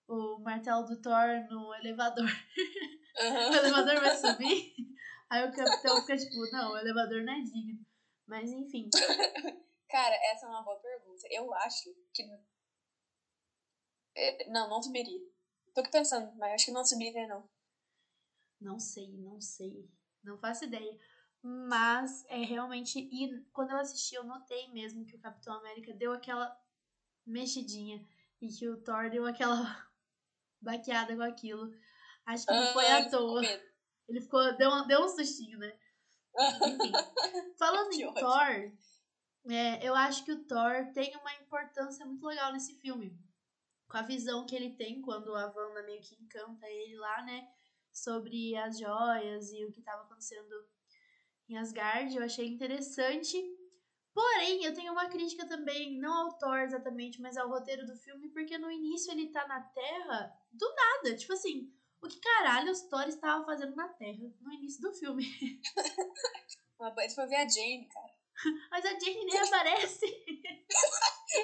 o 0.09 0.39
martelo 0.39 0.85
do 0.87 1.01
Thor 1.03 1.47
no 1.51 1.75
elevador, 1.75 2.25
o 3.51 3.55
elevador 3.55 4.01
vai 4.01 4.17
subir? 4.17 4.73
Aí 5.33 5.49
o 5.49 5.53
capitão 5.55 5.99
fica 6.03 6.15
tipo, 6.15 6.51
não, 6.53 6.73
o 6.73 6.77
elevador 6.77 7.23
não 7.25 7.33
é 7.33 7.41
digno. 7.41 7.83
Mas, 8.27 8.53
enfim. 8.53 8.91
Cara, 9.89 10.15
essa 10.31 10.45
é 10.45 10.49
uma 10.51 10.63
boa 10.63 10.79
pergunta. 10.79 11.27
Eu 11.31 11.55
acho 11.55 11.85
que. 12.13 12.23
É, 14.15 14.51
Não, 14.51 14.69
não 14.69 14.83
subiria. 14.83 15.27
Tô 15.75 15.81
aqui 15.81 15.91
pensando, 15.91 16.37
mas 16.37 16.53
acho 16.53 16.67
que 16.67 16.73
não 16.73 16.85
subiria, 16.85 17.27
não. 17.27 17.49
Não 18.61 18.79
sei, 18.79 19.09
não 19.09 19.41
sei. 19.41 19.91
Não 20.23 20.37
faço 20.37 20.65
ideia. 20.65 21.01
Mas 21.43 22.27
é 22.27 22.45
realmente. 22.45 22.99
E 22.99 23.43
quando 23.55 23.71
eu 23.71 23.79
assisti, 23.79 24.15
eu 24.15 24.25
notei 24.25 24.71
mesmo 24.71 25.07
que 25.07 25.17
o 25.17 25.21
Capitão 25.21 25.55
América 25.55 25.95
deu 25.95 26.13
aquela 26.13 26.55
mexidinha. 27.27 28.07
E 28.39 28.49
que 28.49 28.69
o 28.69 28.83
Thor 28.83 29.09
deu 29.09 29.25
aquela 29.25 29.91
baqueada 30.61 31.17
com 31.17 31.23
aquilo. 31.23 31.75
Acho 32.27 32.47
que 32.47 32.53
não 32.53 32.73
foi 32.75 32.87
à 32.87 33.09
toa. 33.09 33.72
Ele 34.09 34.21
ficou. 34.21 34.57
Deu, 34.57 34.71
um- 34.71 34.87
deu 34.87 35.01
um 35.01 35.09
sustinho, 35.09 35.59
né? 35.59 35.77
Enfim. 36.39 36.93
Falando 37.59 37.93
em 37.93 38.05
ótimo. 38.07 38.21
Thor, 38.21 38.73
é, 39.51 39.87
eu 39.87 39.95
acho 39.95 40.25
que 40.25 40.33
o 40.33 40.45
Thor 40.45 40.93
tem 40.93 41.17
uma 41.17 41.35
importância 41.35 42.05
muito 42.07 42.27
legal 42.27 42.53
nesse 42.53 42.75
filme. 42.81 43.17
Com 43.89 43.97
a 43.99 44.03
visão 44.03 44.47
que 44.47 44.55
ele 44.57 44.75
tem 44.75 45.03
quando 45.03 45.35
a 45.35 45.47
Wanda 45.55 45.83
meio 45.83 46.01
que 46.01 46.15
encanta 46.15 46.67
ele 46.69 46.97
lá, 46.97 47.23
né? 47.23 47.47
Sobre 47.93 48.57
as 48.57 48.79
joias 48.79 49.53
e 49.53 49.65
o 49.67 49.71
que 49.73 49.81
estava 49.81 50.03
acontecendo 50.03 50.67
em 51.49 51.59
Asgard. 51.59 52.17
Eu 52.17 52.25
achei 52.25 52.47
interessante. 52.49 53.37
Porém, 54.15 54.65
eu 54.65 54.75
tenho 54.75 54.93
uma 54.93 55.09
crítica 55.09 55.47
também, 55.47 55.99
não 55.99 56.27
ao 56.27 56.39
Thor 56.39 56.59
exatamente, 56.61 57.21
mas 57.21 57.37
ao 57.37 57.49
roteiro 57.49 57.87
do 57.87 57.97
filme, 57.97 58.29
porque 58.29 58.59
no 58.59 58.71
início 58.71 59.11
ele 59.11 59.31
tá 59.31 59.47
na 59.47 59.61
Terra 59.61 60.31
do 60.53 60.67
nada. 60.75 61.17
Tipo 61.17 61.33
assim, 61.33 61.73
o 62.03 62.09
que 62.09 62.21
caralho 62.21 62.71
os 62.73 62.83
Thor 62.89 63.07
estavam 63.09 63.45
fazendo 63.47 63.75
na 63.77 63.89
Terra 63.91 64.19
no 64.41 64.53
início 64.53 64.81
do 64.83 64.93
filme? 64.93 65.25
Ele 66.99 67.15
foi 67.15 67.27
ver 67.29 67.37
a 67.37 67.49
Jane, 67.49 67.89
cara. 67.89 68.13
Mas 68.71 68.85
a 68.85 68.91
Jane 68.99 69.25
nem 69.25 69.39
aparece, 69.39 70.07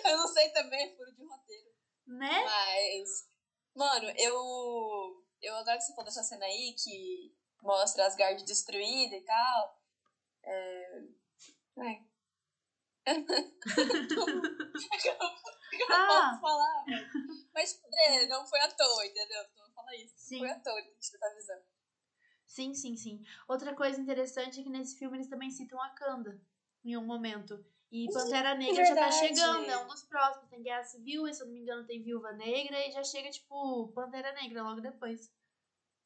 Eu 0.04 0.16
não 0.18 0.26
sei 0.28 0.48
também, 0.50 0.82
é 0.84 0.96
furo 0.96 1.14
de 1.14 1.24
roteiro. 1.24 1.70
né? 2.08 2.44
Mas. 2.44 3.28
Mano, 3.74 4.10
eu. 4.18 5.24
Eu 5.40 5.54
agora 5.56 5.76
que 5.78 5.84
você 5.84 5.92
falou 5.92 6.06
dessa 6.06 6.24
cena 6.24 6.44
aí 6.44 6.74
que 6.76 7.32
mostra 7.62 8.04
Asgard 8.06 8.44
destruída 8.44 9.14
e 9.14 9.24
tal. 9.24 9.80
É. 10.44 11.02
Ai. 11.78 12.04
eu 13.06 13.16
não 15.88 15.96
Ah. 15.96 16.06
posso 16.30 16.40
falar, 16.40 16.84
velho. 16.84 17.08
Mas 17.54 17.80
é, 18.08 18.26
não 18.26 18.44
foi 18.46 18.58
à 18.60 18.68
toa, 18.72 19.06
entendeu? 19.06 19.42
Não 19.56 19.67
falar 19.88 19.96
isso. 19.96 20.14
Sim. 20.16 20.38
Foi 20.38 20.50
à 20.50 20.60
toa 20.60 20.82
que 20.82 20.88
a 20.88 20.92
gente 20.92 21.18
tá 21.18 21.26
avisando. 21.26 21.62
Sim, 22.46 22.74
sim, 22.74 22.96
sim. 22.96 23.22
Outra 23.46 23.74
coisa 23.74 24.00
interessante 24.00 24.60
é 24.60 24.62
que 24.62 24.70
nesse 24.70 24.98
filme 24.98 25.16
eles 25.16 25.28
também 25.28 25.50
citam 25.50 25.80
a 25.82 25.90
Kanda 25.90 26.40
em 26.84 26.96
um 26.96 27.04
momento. 27.04 27.64
E 27.90 28.06
Pantera 28.12 28.54
Negra 28.54 28.84
já 28.84 28.94
tá 28.94 29.08
verdade. 29.08 29.18
chegando, 29.18 29.70
é 29.70 29.78
um 29.78 29.86
dos 29.86 30.02
próximos. 30.04 30.48
Tem 30.50 30.62
Guerra 30.62 30.84
Civil, 30.84 31.26
e 31.26 31.34
se 31.34 31.42
eu 31.42 31.46
não 31.46 31.54
me 31.54 31.60
engano 31.60 31.86
tem 31.86 32.02
Viúva 32.02 32.32
Negra 32.32 32.86
e 32.86 32.92
já 32.92 33.02
chega, 33.02 33.30
tipo, 33.30 33.88
Pantera 33.94 34.32
Negra 34.32 34.62
logo 34.62 34.80
depois. 34.80 35.30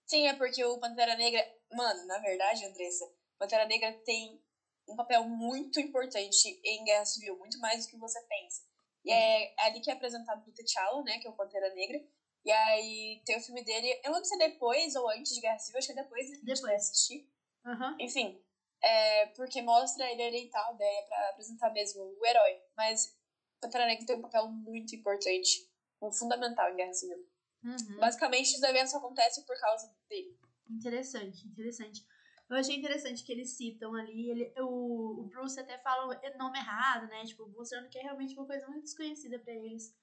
Sim, 0.06 0.28
é 0.28 0.34
porque 0.34 0.64
o 0.64 0.78
Pantera 0.78 1.16
Negra. 1.16 1.44
Mano, 1.72 2.06
na 2.06 2.18
verdade, 2.18 2.64
Andressa, 2.64 3.04
Pantera 3.38 3.66
Negra 3.66 3.92
tem 4.04 4.40
um 4.88 4.94
papel 4.94 5.24
muito 5.24 5.80
importante 5.80 6.60
em 6.64 6.84
Guerra 6.84 7.04
Civil, 7.04 7.36
muito 7.38 7.58
mais 7.58 7.84
do 7.84 7.90
que 7.90 7.96
você 7.96 8.20
pensa. 8.26 8.62
E 9.04 9.10
é 9.10 9.54
ali 9.58 9.80
que 9.80 9.90
é 9.90 9.94
apresentado 9.94 10.48
o 10.48 10.52
T'Challa, 10.52 11.02
né, 11.02 11.18
que 11.18 11.26
é 11.26 11.30
o 11.30 11.34
Pantera 11.34 11.72
Negra. 11.74 12.00
E 12.44 12.50
aí 12.50 13.20
tem 13.24 13.36
o 13.36 13.40
filme 13.40 13.62
dele, 13.62 13.98
eu 14.02 14.10
não 14.10 14.24
sei 14.24 14.36
se 14.36 14.44
é 14.44 14.48
depois 14.48 14.94
ou 14.96 15.08
antes 15.08 15.32
de 15.34 15.40
Guerra 15.40 15.58
Civil, 15.58 15.78
acho 15.78 15.86
que 15.86 15.92
é 15.92 16.02
depois, 16.02 16.28
né, 16.28 16.38
Depois. 16.42 16.74
assistir. 16.74 17.24
Aham. 17.64 17.96
Enfim, 18.00 18.36
é 18.82 19.26
porque 19.28 19.62
mostra 19.62 20.10
ele 20.10 20.22
ali 20.22 20.44
e 20.44 20.50
tal, 20.50 20.76
daí 20.76 20.88
é 20.88 21.02
pra 21.02 21.28
apresentar 21.30 21.70
mesmo 21.70 22.02
o 22.02 22.26
herói. 22.26 22.60
Mas 22.76 23.16
Pantera 23.60 23.86
Negra 23.86 24.04
tem 24.04 24.16
um 24.16 24.22
papel 24.22 24.48
muito 24.48 24.94
importante, 24.96 25.68
um 26.00 26.12
fundamental 26.12 26.68
em 26.70 26.76
Guerra 26.76 26.92
Civil. 26.94 27.24
Uhum. 27.62 28.00
Basicamente, 28.00 28.56
os 28.56 28.62
eventos 28.62 28.92
acontecem 28.92 29.44
por 29.44 29.58
causa 29.60 29.88
dele. 30.08 30.36
Interessante, 30.68 31.46
interessante. 31.46 32.04
Eu 32.50 32.56
achei 32.56 32.76
interessante 32.76 33.24
que 33.24 33.32
eles 33.32 33.56
citam 33.56 33.94
ali, 33.94 34.30
ele, 34.30 34.52
o, 34.58 35.20
o 35.20 35.24
Bruce 35.24 35.58
até 35.58 35.78
fala 35.78 36.06
o 36.06 36.38
nome 36.38 36.58
errado, 36.58 37.06
né? 37.06 37.24
Tipo, 37.24 37.48
mostrando 37.48 37.88
que 37.88 37.98
é 37.98 38.02
realmente 38.02 38.34
uma 38.36 38.46
coisa 38.46 38.66
muito 38.66 38.82
desconhecida 38.82 39.38
pra 39.38 39.54
eles. 39.54 39.94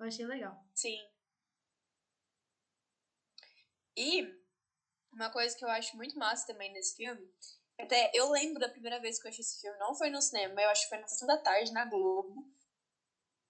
Eu 0.00 0.06
achei 0.06 0.24
legal. 0.26 0.56
Sim. 0.74 0.98
E 3.96 4.26
uma 5.12 5.30
coisa 5.30 5.56
que 5.56 5.64
eu 5.64 5.68
acho 5.68 5.96
muito 5.96 6.18
massa 6.18 6.46
também 6.46 6.72
nesse 6.72 6.96
filme, 6.96 7.22
até 7.78 8.10
eu 8.14 8.30
lembro 8.30 8.60
da 8.60 8.68
primeira 8.68 9.00
vez 9.00 9.20
que 9.20 9.26
eu 9.26 9.30
achei 9.30 9.42
esse 9.42 9.60
filme, 9.60 9.78
não 9.78 9.94
foi 9.94 10.10
no 10.10 10.20
cinema, 10.20 10.60
eu 10.60 10.70
acho 10.70 10.82
que 10.82 10.88
foi 10.88 10.98
na 10.98 11.08
sessão 11.08 11.26
da 11.26 11.38
tarde, 11.38 11.72
na 11.72 11.84
Globo. 11.84 12.50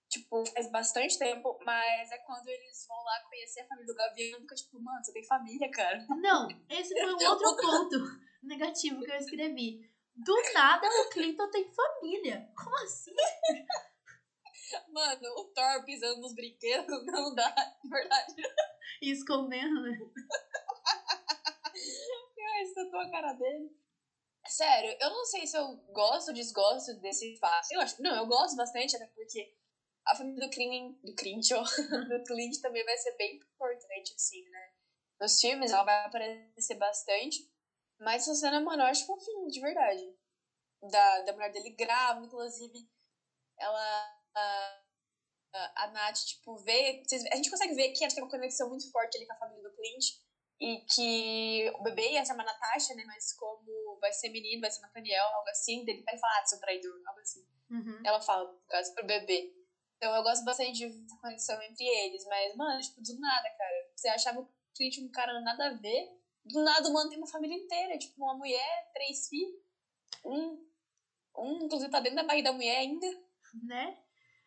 Tipo, 0.08 0.44
faz 0.46 0.70
bastante 0.70 1.18
tempo, 1.18 1.58
mas 1.64 2.10
é 2.10 2.18
quando 2.18 2.46
eles 2.46 2.86
vão 2.86 3.02
lá 3.02 3.20
conhecer 3.28 3.60
a 3.60 3.66
família 3.66 3.86
do 3.86 3.96
Gavião, 3.96 4.40
fica 4.40 4.54
tipo, 4.54 4.78
mano, 4.78 5.02
você 5.02 5.12
tem 5.12 5.24
família, 5.24 5.70
cara. 5.70 6.04
Não, 6.20 6.48
esse 6.68 6.92
foi 6.92 7.14
um 7.14 7.30
outro 7.30 7.56
ponto 7.56 7.96
negativo 8.42 9.00
que 9.00 9.10
eu 9.10 9.16
escrevi. 9.16 9.90
Do 10.14 10.34
nada 10.52 10.86
o 10.86 11.08
Clinton 11.08 11.50
tem 11.50 11.72
família. 11.72 12.52
Como 12.54 12.76
assim? 12.82 13.14
Mano, 14.88 15.28
o 15.38 15.44
Thor 15.54 15.84
pisando 15.84 16.20
nos 16.20 16.34
brinquedos 16.34 16.86
não 17.06 17.34
dá, 17.34 17.50
de 17.82 17.88
verdade. 17.88 18.34
E 19.00 19.10
escondendo, 19.10 19.82
né? 19.82 19.98
Ai, 22.54 22.66
você 22.66 22.80
a 22.80 23.10
cara 23.10 23.32
dele. 23.32 23.70
Sério, 24.46 24.96
eu 25.00 25.10
não 25.10 25.24
sei 25.26 25.46
se 25.46 25.56
eu 25.56 25.76
gosto 25.92 26.28
ou 26.28 26.34
desgosto 26.34 26.94
desse 27.00 27.36
fato. 27.38 27.68
Eu 27.70 27.80
acho, 27.80 28.00
não, 28.02 28.14
eu 28.16 28.26
gosto 28.26 28.56
bastante, 28.56 28.96
até 28.96 29.06
porque 29.14 29.52
a 30.06 30.16
família 30.16 30.46
do 30.46 30.50
Clint, 30.50 30.98
do 31.02 31.14
Clint, 31.14 31.48
do 32.08 32.24
Clint 32.24 32.60
também 32.60 32.84
vai 32.84 32.96
ser 32.98 33.16
bem 33.16 33.36
importante, 33.36 34.14
assim, 34.14 34.42
né? 34.50 34.70
Nos 35.20 35.40
filmes 35.40 35.70
ela 35.70 35.84
vai 35.84 36.04
aparecer 36.04 36.74
bastante. 36.76 37.48
Mas 38.00 38.22
essa 38.22 38.34
cena, 38.34 38.60
mano, 38.60 38.82
eu 38.82 38.86
acho 38.86 39.06
fofinho, 39.06 39.46
de 39.48 39.60
verdade. 39.60 40.02
Da, 40.90 41.20
da 41.22 41.32
mulher 41.32 41.52
dele 41.52 41.70
grávida, 41.70 42.26
inclusive, 42.26 42.88
ela. 43.58 44.21
A, 44.34 45.86
Nath, 45.92 46.18
tipo, 46.18 46.56
vê. 46.58 47.02
A 47.30 47.36
gente 47.36 47.50
consegue 47.50 47.74
ver 47.74 47.92
que 47.92 48.04
ela 48.04 48.14
tem 48.14 48.22
uma 48.22 48.30
conexão 48.30 48.68
muito 48.68 48.90
forte 48.90 49.16
ali 49.16 49.26
com 49.26 49.34
a 49.34 49.38
família 49.38 49.62
do 49.62 49.74
Clint. 49.76 50.04
E 50.60 50.80
que 50.94 51.72
o 51.74 51.82
bebê 51.82 52.12
ia 52.12 52.24
chamar 52.24 52.44
Natasha, 52.44 52.94
né? 52.94 53.02
Mas 53.04 53.32
como 53.32 53.98
vai 54.00 54.12
ser 54.12 54.28
menino, 54.28 54.60
vai 54.60 54.70
ser 54.70 54.80
Nathaniel, 54.80 55.24
algo 55.24 55.48
assim, 55.48 55.84
dele 55.84 56.04
vai 56.04 56.16
falar, 56.16 56.40
ah, 56.40 56.46
seu 56.46 56.60
traidor, 56.60 57.02
algo 57.04 57.20
assim. 57.20 57.44
Uhum. 57.68 58.00
Ela 58.04 58.20
fala, 58.20 58.48
por 58.48 58.66
causa 58.68 58.94
pro 58.94 59.04
bebê. 59.04 59.52
Então 59.96 60.14
eu 60.14 60.22
gosto 60.22 60.44
bastante 60.44 60.72
de 60.72 61.18
conexão 61.20 61.60
entre 61.62 61.84
eles. 61.84 62.24
Mas, 62.26 62.54
mano, 62.56 62.80
tipo, 62.80 63.00
do 63.00 63.20
nada, 63.20 63.48
cara. 63.56 63.90
Você 63.94 64.08
achava 64.08 64.40
o 64.40 64.48
Clint 64.74 64.98
um 64.98 65.10
cara 65.10 65.40
nada 65.40 65.68
a 65.68 65.72
ver. 65.74 66.10
Do 66.44 66.62
nada 66.62 66.88
o 66.88 66.92
mano 66.92 67.08
tem 67.08 67.18
uma 67.18 67.26
família 67.26 67.56
inteira. 67.56 67.98
Tipo, 67.98 68.22
uma 68.24 68.36
mulher, 68.36 68.90
três 68.92 69.28
filhos. 69.28 69.60
Um, 70.24 70.64
um 71.38 71.64
inclusive, 71.64 71.90
tá 71.90 72.00
dentro 72.00 72.16
da 72.16 72.24
barriga 72.24 72.50
da 72.50 72.56
mulher 72.56 72.78
ainda. 72.78 73.06
Né? 73.64 73.98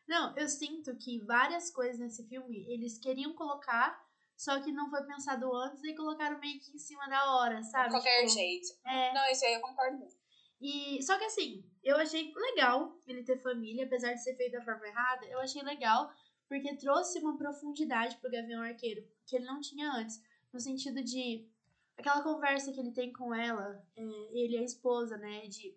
Não, 0.08 0.36
eu 0.38 0.48
sinto 0.48 0.96
que 0.98 1.20
várias 1.26 1.72
coisas 1.72 2.00
nesse 2.00 2.28
filme 2.28 2.66
eles 2.72 2.98
queriam 2.98 3.34
colocar, 3.34 4.04
só 4.38 4.62
que 4.62 4.72
não 4.72 4.90
foi 4.90 5.04
pensado 5.04 5.54
antes 5.56 5.84
e 5.84 5.96
colocaram 5.96 6.40
meio 6.40 6.60
que 6.60 6.76
em 6.76 6.78
cima 6.80 7.08
da 7.08 7.36
hora, 7.36 7.64
sabe? 7.64 7.86
de 7.90 7.96
qualquer 7.96 8.22
Tipo, 8.22 8.34
jeito. 8.34 8.68
É, 8.86 9.14
Não, 9.14 9.26
isso 9.32 9.46
aí 9.46 9.54
eu 9.54 9.62
concordo 9.62 9.98
muito. 9.98 10.16
E 10.62 11.02
só 11.04 11.18
que 11.18 11.26
assim, 11.26 11.64
eu 11.84 11.98
achei 11.98 12.32
legal 12.36 12.98
ele 13.06 13.24
ter 13.24 13.42
família, 13.42 13.86
apesar 13.86 14.14
de 14.14 14.24
ser 14.24 14.36
feito 14.36 14.54
da 14.54 14.64
forma 14.64 14.88
errada, 14.88 15.26
eu 15.26 15.40
achei 15.40 15.62
legal 15.62 16.12
porque 16.48 16.76
trouxe 16.78 17.20
uma 17.20 17.38
profundidade 17.38 18.18
pro 18.18 18.32
Gavião 18.32 18.62
Arqueiro 18.62 19.04
que 19.26 19.36
ele 19.36 19.46
não 19.46 19.60
tinha 19.60 19.92
antes, 19.92 20.22
no 20.54 20.60
sentido 20.60 21.04
de 21.04 21.50
aquela 21.98 22.22
conversa 22.22 22.72
que 22.72 22.80
ele 22.80 22.92
tem 22.92 23.12
com 23.12 23.34
ela, 23.34 23.84
é, 23.96 24.02
ele 24.32 24.56
e 24.56 24.58
a 24.60 24.64
esposa, 24.64 25.18
né, 25.18 25.48
de 25.48 25.76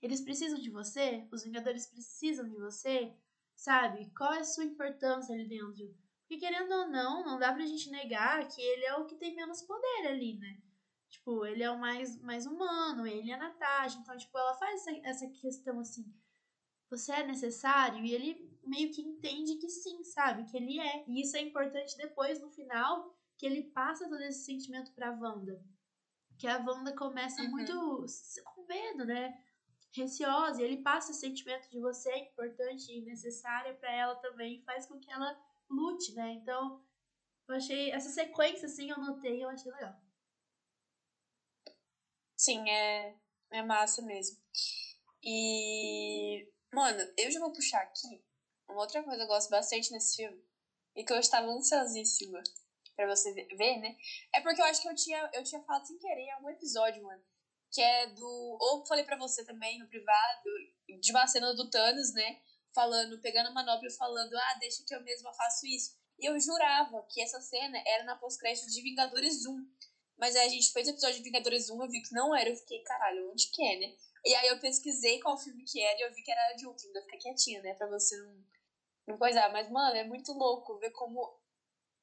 eles 0.00 0.20
precisam 0.20 0.58
de 0.58 0.68
você, 0.68 1.26
os 1.30 1.44
Vingadores 1.44 1.86
precisam 1.86 2.48
de 2.48 2.56
você, 2.56 3.14
sabe? 3.56 4.10
Qual 4.16 4.32
é 4.32 4.40
a 4.40 4.44
sua 4.44 4.64
importância 4.64 5.34
ali 5.34 5.48
dentro? 5.48 5.94
Porque 6.22 6.38
querendo 6.38 6.72
ou 6.72 6.88
não, 6.88 7.24
não 7.24 7.38
dá 7.38 7.52
pra 7.52 7.66
gente 7.66 7.90
negar 7.90 8.48
que 8.48 8.60
ele 8.60 8.84
é 8.84 8.94
o 8.96 9.04
que 9.04 9.16
tem 9.16 9.34
menos 9.34 9.62
poder 9.62 10.06
ali, 10.06 10.38
né? 10.38 10.62
Tipo, 11.10 11.44
ele 11.44 11.62
é 11.62 11.70
o 11.70 11.78
mais, 11.78 12.18
mais 12.22 12.46
humano, 12.46 13.06
ele 13.06 13.30
é 13.30 13.34
a 13.34 13.38
Natasha. 13.38 13.98
Então, 13.98 14.16
tipo, 14.16 14.36
ela 14.38 14.54
faz 14.54 14.80
essa, 14.80 15.00
essa 15.04 15.28
questão 15.28 15.78
assim: 15.78 16.10
você 16.88 17.12
é 17.12 17.26
necessário? 17.26 18.02
E 18.02 18.14
ele 18.14 18.58
meio 18.64 18.90
que 18.90 19.02
entende 19.02 19.56
que 19.56 19.68
sim, 19.68 20.02
sabe? 20.04 20.44
Que 20.44 20.56
ele 20.56 20.80
é. 20.80 21.04
E 21.06 21.20
isso 21.20 21.36
é 21.36 21.40
importante 21.40 21.96
depois, 21.98 22.40
no 22.40 22.48
final, 22.50 23.14
que 23.36 23.44
ele 23.44 23.64
passa 23.64 24.08
todo 24.08 24.22
esse 24.22 24.44
sentimento 24.44 24.92
pra 24.92 25.12
Wanda. 25.12 25.62
Que 26.38 26.46
a 26.46 26.58
Wanda 26.58 26.94
começa 26.96 27.42
uhum. 27.42 27.50
muito 27.50 28.06
com 28.44 28.66
medo, 28.66 29.04
né? 29.04 29.38
Receosa. 29.94 30.62
Ele 30.62 30.82
passa 30.82 31.10
esse 31.10 31.20
sentimento 31.20 31.68
de 31.70 31.78
você 31.78 32.10
é 32.10 32.18
importante 32.18 32.90
e 32.92 33.02
necessária 33.02 33.74
para 33.74 33.92
ela 33.92 34.16
também. 34.16 34.62
Faz 34.64 34.86
com 34.86 34.98
que 34.98 35.10
ela 35.10 35.38
lute, 35.68 36.14
né? 36.14 36.32
Então, 36.32 36.84
eu 37.48 37.54
achei. 37.54 37.90
Essa 37.90 38.08
sequência, 38.08 38.66
assim, 38.66 38.90
eu 38.90 38.98
notei 38.98 39.42
eu 39.44 39.48
achei 39.48 39.70
legal. 39.70 39.94
Sim, 42.36 42.68
é, 42.68 43.16
é 43.52 43.62
massa 43.62 44.02
mesmo. 44.02 44.36
E, 45.22 46.48
mano, 46.72 47.00
eu 47.16 47.30
já 47.30 47.38
vou 47.38 47.52
puxar 47.52 47.82
aqui 47.82 48.20
uma 48.68 48.80
outra 48.80 49.02
coisa 49.02 49.18
que 49.18 49.22
eu 49.24 49.28
gosto 49.28 49.50
bastante 49.50 49.92
nesse 49.92 50.16
filme 50.16 50.42
e 50.96 51.04
que 51.04 51.12
eu 51.12 51.18
estava 51.18 51.46
ansiosíssima 51.46 52.42
pra 52.96 53.06
você 53.06 53.32
ver, 53.32 53.78
né? 53.78 53.96
É 54.34 54.40
porque 54.40 54.60
eu 54.60 54.64
acho 54.64 54.82
que 54.82 54.88
eu 54.88 54.94
tinha, 54.94 55.30
eu 55.32 55.44
tinha 55.44 55.62
falado 55.62 55.86
sem 55.86 55.98
querer 55.98 56.22
em 56.22 56.32
algum 56.32 56.50
episódio, 56.50 57.02
mano. 57.02 57.22
Que 57.72 57.80
é 57.80 58.06
do. 58.08 58.58
Ou 58.60 58.86
falei 58.86 59.04
pra 59.04 59.16
você 59.16 59.44
também 59.44 59.78
no 59.78 59.88
privado, 59.88 60.50
de 61.00 61.10
uma 61.10 61.26
cena 61.26 61.54
do 61.54 61.70
Thanos, 61.70 62.12
né? 62.12 62.40
Falando, 62.74 63.20
pegando 63.20 63.48
a 63.48 63.52
manopla 63.52 63.88
e 63.88 63.96
falando, 63.96 64.34
ah, 64.34 64.56
deixa 64.60 64.84
que 64.86 64.94
eu 64.94 65.02
mesma 65.02 65.32
faço 65.32 65.66
isso. 65.66 65.96
E 66.18 66.26
eu 66.26 66.38
jurava 66.38 67.06
que 67.10 67.20
essa 67.20 67.40
cena 67.40 67.82
era 67.86 68.04
na 68.04 68.16
pós-crédito 68.16 68.68
de 68.68 68.82
Vingadores 68.82 69.46
1. 69.46 69.66
Mas 70.18 70.36
aí 70.36 70.46
a 70.46 70.50
gente 70.50 70.72
fez 70.72 70.86
o 70.86 70.90
episódio 70.90 71.16
de 71.16 71.24
Vingadores 71.24 71.68
1, 71.68 71.82
eu 71.82 71.88
vi 71.88 72.00
que 72.02 72.14
não 72.14 72.34
era, 72.34 72.48
eu 72.48 72.56
fiquei, 72.56 72.80
caralho, 72.84 73.30
onde 73.32 73.50
que 73.50 73.62
é, 73.62 73.78
né? 73.80 73.96
E 74.24 74.34
aí 74.36 74.48
eu 74.48 74.60
pesquisei 74.60 75.18
qual 75.20 75.36
filme 75.36 75.64
que 75.64 75.82
era 75.82 75.98
e 75.98 76.02
eu 76.02 76.14
vi 76.14 76.22
que 76.22 76.30
era 76.30 76.54
de 76.54 76.66
Ultron, 76.66 76.90
eu 76.94 77.02
fiquei 77.02 77.18
quietinha, 77.18 77.60
né? 77.60 77.74
Pra 77.74 77.88
você 77.88 78.16
não, 78.18 78.44
não 79.08 79.18
coisar. 79.18 79.50
Mas, 79.52 79.68
mano, 79.68 79.96
é 79.96 80.04
muito 80.04 80.32
louco 80.32 80.78
ver 80.78 80.90
como 80.92 81.36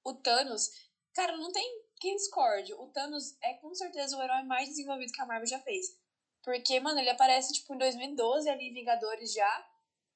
o 0.04 0.14
Thanos. 0.16 0.70
Cara, 1.14 1.38
não 1.38 1.52
tem 1.52 1.86
quem 2.00 2.16
discorde. 2.16 2.74
O 2.74 2.88
Thanos 2.88 3.38
é 3.42 3.54
com 3.56 3.74
certeza 3.74 4.18
o 4.18 4.22
herói 4.22 4.44
mais 4.44 4.70
desenvolvido 4.70 5.12
que 5.12 5.22
a 5.22 5.26
Marvel 5.26 5.48
já 5.48 5.60
fez. 5.60 5.88
Porque, 6.44 6.80
mano, 6.80 7.00
ele 7.00 7.10
aparece, 7.10 7.54
tipo, 7.54 7.74
em 7.76 7.78
2012 7.78 8.50
ali 8.50 8.70
em 8.70 8.74
Vingadores 8.74 9.34
já. 9.34 9.70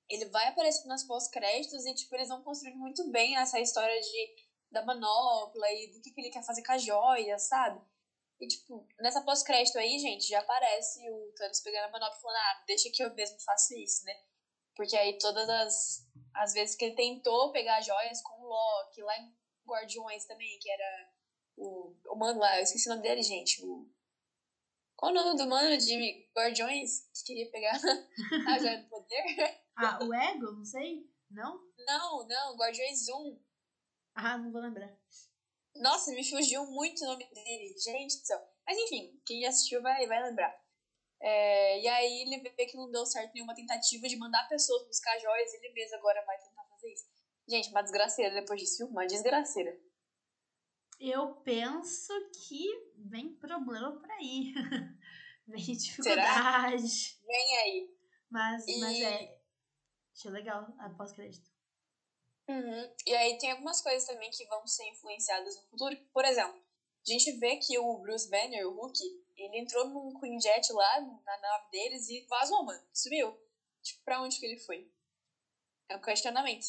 Ele 0.09 0.25
vai 0.25 0.47
aparecendo 0.47 0.87
nas 0.87 1.03
pós-créditos 1.03 1.85
e, 1.85 1.95
tipo, 1.95 2.15
eles 2.15 2.29
vão 2.29 2.43
construindo 2.43 2.77
muito 2.77 3.09
bem 3.09 3.37
essa 3.37 3.59
história 3.59 3.99
de, 3.99 4.35
da 4.71 4.85
manopla 4.85 5.71
e 5.71 5.91
do 5.93 6.01
que, 6.01 6.11
que 6.11 6.21
ele 6.21 6.29
quer 6.29 6.43
fazer 6.43 6.63
com 6.63 6.71
a 6.71 6.77
joia, 6.77 7.37
sabe? 7.39 7.81
E, 8.39 8.47
tipo, 8.47 8.87
nessa 8.99 9.21
pós-crédito 9.21 9.77
aí, 9.77 9.99
gente, 9.99 10.27
já 10.27 10.39
aparece 10.39 10.99
o 11.09 11.33
Thanos 11.37 11.61
pegando 11.61 11.85
a 11.85 11.91
manopla 11.91 12.17
e 12.17 12.21
falando, 12.21 12.37
ah, 12.37 12.63
deixa 12.67 12.89
que 12.89 13.03
eu 13.03 13.13
mesmo 13.13 13.39
faço 13.41 13.73
isso, 13.75 14.03
né? 14.05 14.13
Porque 14.75 14.97
aí 14.97 15.17
todas 15.17 15.47
as, 15.47 16.07
as 16.35 16.53
vezes 16.53 16.75
que 16.75 16.85
ele 16.85 16.95
tentou 16.95 17.51
pegar 17.51 17.81
joias 17.81 18.21
com 18.21 18.41
o 18.41 18.47
Loki, 18.47 19.01
lá 19.01 19.17
em 19.17 19.33
Guardiões 19.65 20.25
também, 20.25 20.57
que 20.59 20.69
era 20.69 21.12
o, 21.57 21.95
o 22.07 22.15
mano 22.15 22.39
lá, 22.39 22.57
eu 22.57 22.63
esqueci 22.63 22.87
o 22.87 22.91
nome 22.91 23.03
dele, 23.03 23.21
gente. 23.21 23.63
O, 23.63 23.89
qual 24.95 25.11
o 25.11 25.15
nome 25.15 25.37
do 25.37 25.49
mano 25.49 25.77
de 25.77 26.29
Guardiões 26.35 27.09
que 27.13 27.25
queria 27.25 27.51
pegar 27.51 27.75
a 28.47 28.59
joia 28.59 28.81
do 28.81 28.89
poder? 28.89 29.61
Ah, 29.75 29.99
o 30.03 30.13
Ego? 30.13 30.51
Não 30.51 30.65
sei? 30.65 31.09
Não? 31.29 31.59
Não, 31.85 32.27
não, 32.27 32.55
Guardiões 32.55 33.09
1. 33.09 33.39
Ah, 34.15 34.37
não 34.37 34.51
vou 34.51 34.61
lembrar. 34.61 34.95
Nossa, 35.75 36.11
me 36.11 36.23
fugiu 36.23 36.65
muito 36.67 37.03
o 37.03 37.07
nome 37.07 37.27
dele. 37.33 37.75
Gente 37.77 38.19
do 38.19 38.25
céu. 38.25 38.39
Mas 38.65 38.77
enfim, 38.77 39.19
quem 39.25 39.45
assistiu 39.45 39.81
vai, 39.81 40.05
vai 40.07 40.21
lembrar. 40.23 40.55
É, 41.19 41.79
e 41.79 41.87
aí 41.87 42.21
ele 42.21 42.39
vê 42.41 42.65
que 42.65 42.75
não 42.75 42.91
deu 42.91 43.05
certo 43.05 43.33
nenhuma 43.33 43.55
tentativa 43.55 44.07
de 44.07 44.17
mandar 44.17 44.47
pessoas 44.49 44.85
buscar 44.85 45.17
joias, 45.19 45.53
ele 45.53 45.73
mesmo 45.73 45.95
agora 45.95 46.23
vai 46.25 46.37
tentar 46.37 46.65
fazer 46.65 46.93
isso. 46.93 47.05
Gente, 47.47 47.69
uma 47.69 47.81
desgraceira 47.81 48.33
depois 48.35 48.59
disso? 48.59 48.85
Uma 48.87 49.05
desgraceira. 49.05 49.77
Eu 51.05 51.35
penso 51.43 52.13
que 52.31 52.65
vem 52.95 53.35
problema 53.35 53.91
por 53.91 54.09
aí. 54.11 54.53
vem 55.45 55.61
dificuldade. 55.61 56.87
Será? 56.87 57.25
Vem 57.27 57.57
aí. 57.57 57.97
Mas, 58.29 58.65
e... 58.65 58.79
mas 58.79 59.01
é. 59.01 59.41
Achei 60.15 60.31
legal 60.31 60.73
a 60.79 60.89
pós-crédito. 60.91 61.51
Uhum. 62.47 62.95
E 63.05 63.15
aí 63.15 63.37
tem 63.37 63.51
algumas 63.51 63.81
coisas 63.81 64.07
também 64.07 64.31
que 64.31 64.45
vão 64.45 64.65
ser 64.65 64.87
influenciadas 64.91 65.57
no 65.57 65.63
futuro. 65.63 65.93
Por 66.13 66.23
exemplo, 66.23 66.55
a 66.55 67.11
gente 67.11 67.33
vê 67.33 67.57
que 67.57 67.77
o 67.77 67.97
Bruce 67.97 68.29
Banner, 68.29 68.65
o 68.65 68.73
Hulk, 68.73 68.97
ele 69.35 69.59
entrou 69.59 69.89
num 69.89 70.17
Queen 70.21 70.39
Jet 70.39 70.71
lá 70.71 71.01
na 71.01 71.37
nave 71.37 71.69
deles 71.69 72.07
e 72.07 72.25
vazou, 72.29 72.63
mano. 72.63 72.81
Subiu. 72.93 73.37
Tipo, 73.81 74.01
pra 74.05 74.21
onde 74.21 74.39
que 74.39 74.45
ele 74.45 74.57
foi? 74.57 74.89
É 75.89 75.97
um 75.97 76.01
questionamento. 76.01 76.65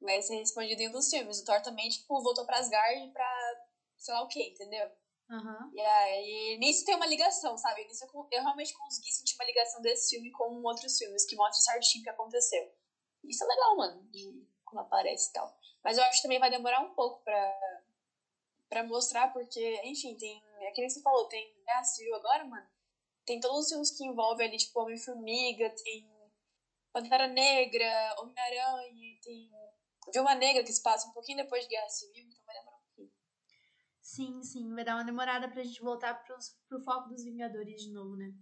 Vai 0.00 0.20
ser 0.22 0.36
respondido 0.36 0.82
em 0.82 0.88
um 0.88 0.92
dos 0.92 1.10
filmes. 1.10 1.40
O 1.40 1.44
Thor 1.44 1.60
também, 1.62 1.88
tipo, 1.88 2.22
voltou 2.22 2.44
pra 2.44 2.58
Asgard 2.58 3.10
pra 3.12 3.25
sei 3.98 4.14
lá 4.14 4.22
o 4.22 4.28
que, 4.28 4.42
entendeu? 4.42 4.90
Uhum. 5.28 5.70
E 5.74 5.80
aí, 5.80 6.56
nisso 6.58 6.84
tem 6.84 6.94
uma 6.94 7.06
ligação, 7.06 7.56
sabe? 7.58 7.84
Nisso 7.84 8.04
eu, 8.04 8.28
eu 8.30 8.42
realmente 8.42 8.72
consegui 8.74 9.10
sentir 9.10 9.34
uma 9.34 9.44
ligação 9.44 9.82
desse 9.82 10.14
filme 10.14 10.30
com 10.30 10.62
outros 10.62 10.96
filmes 10.96 11.24
que 11.26 11.36
mostram 11.36 11.60
certinho 11.60 12.02
o 12.02 12.04
que 12.04 12.10
aconteceu. 12.10 12.72
Isso 13.24 13.42
é 13.42 13.46
legal, 13.46 13.76
mano. 13.76 14.02
De 14.10 14.46
como 14.64 14.80
aparece 14.80 15.30
e 15.30 15.32
tal. 15.32 15.56
Mas 15.82 15.96
eu 15.96 16.04
acho 16.04 16.16
que 16.16 16.22
também 16.22 16.38
vai 16.38 16.50
demorar 16.50 16.80
um 16.80 16.94
pouco 16.94 17.22
pra, 17.22 17.82
pra 18.68 18.84
mostrar, 18.84 19.32
porque, 19.32 19.80
enfim, 19.84 20.16
tem. 20.16 20.42
É 20.60 20.70
que 20.72 20.80
nem 20.80 20.90
você 20.90 21.00
falou, 21.02 21.26
tem 21.28 21.54
Guerra 21.64 21.84
Civil 21.84 22.14
agora, 22.14 22.44
mano. 22.44 22.66
Tem 23.24 23.40
todos 23.40 23.64
os 23.64 23.68
filmes 23.68 23.96
que 23.96 24.04
envolvem 24.04 24.46
ali, 24.46 24.56
tipo, 24.56 24.80
Homem-Formiga, 24.80 25.74
tem 25.82 26.08
Pantera 26.92 27.26
Negra, 27.26 28.14
Homem-Aranha, 28.18 29.18
tem 29.22 29.50
Viúva 30.12 30.34
Negra, 30.34 30.64
que 30.64 30.72
se 30.72 30.82
passa 30.82 31.08
um 31.08 31.12
pouquinho 31.12 31.38
depois 31.38 31.64
de 31.64 31.70
Guerra 31.70 31.88
Civil, 31.88 32.24
então 32.24 32.44
vai 32.46 32.56
demorar. 32.56 32.75
Sim, 34.06 34.40
sim, 34.40 34.72
vai 34.72 34.84
dar 34.84 34.94
uma 34.94 35.04
demorada 35.04 35.48
pra 35.48 35.64
gente 35.64 35.82
voltar 35.82 36.14
pros, 36.22 36.56
pro 36.68 36.80
foco 36.80 37.08
dos 37.08 37.24
Vingadores 37.24 37.82
de 37.82 37.90
novo, 37.90 38.14
né? 38.14 38.32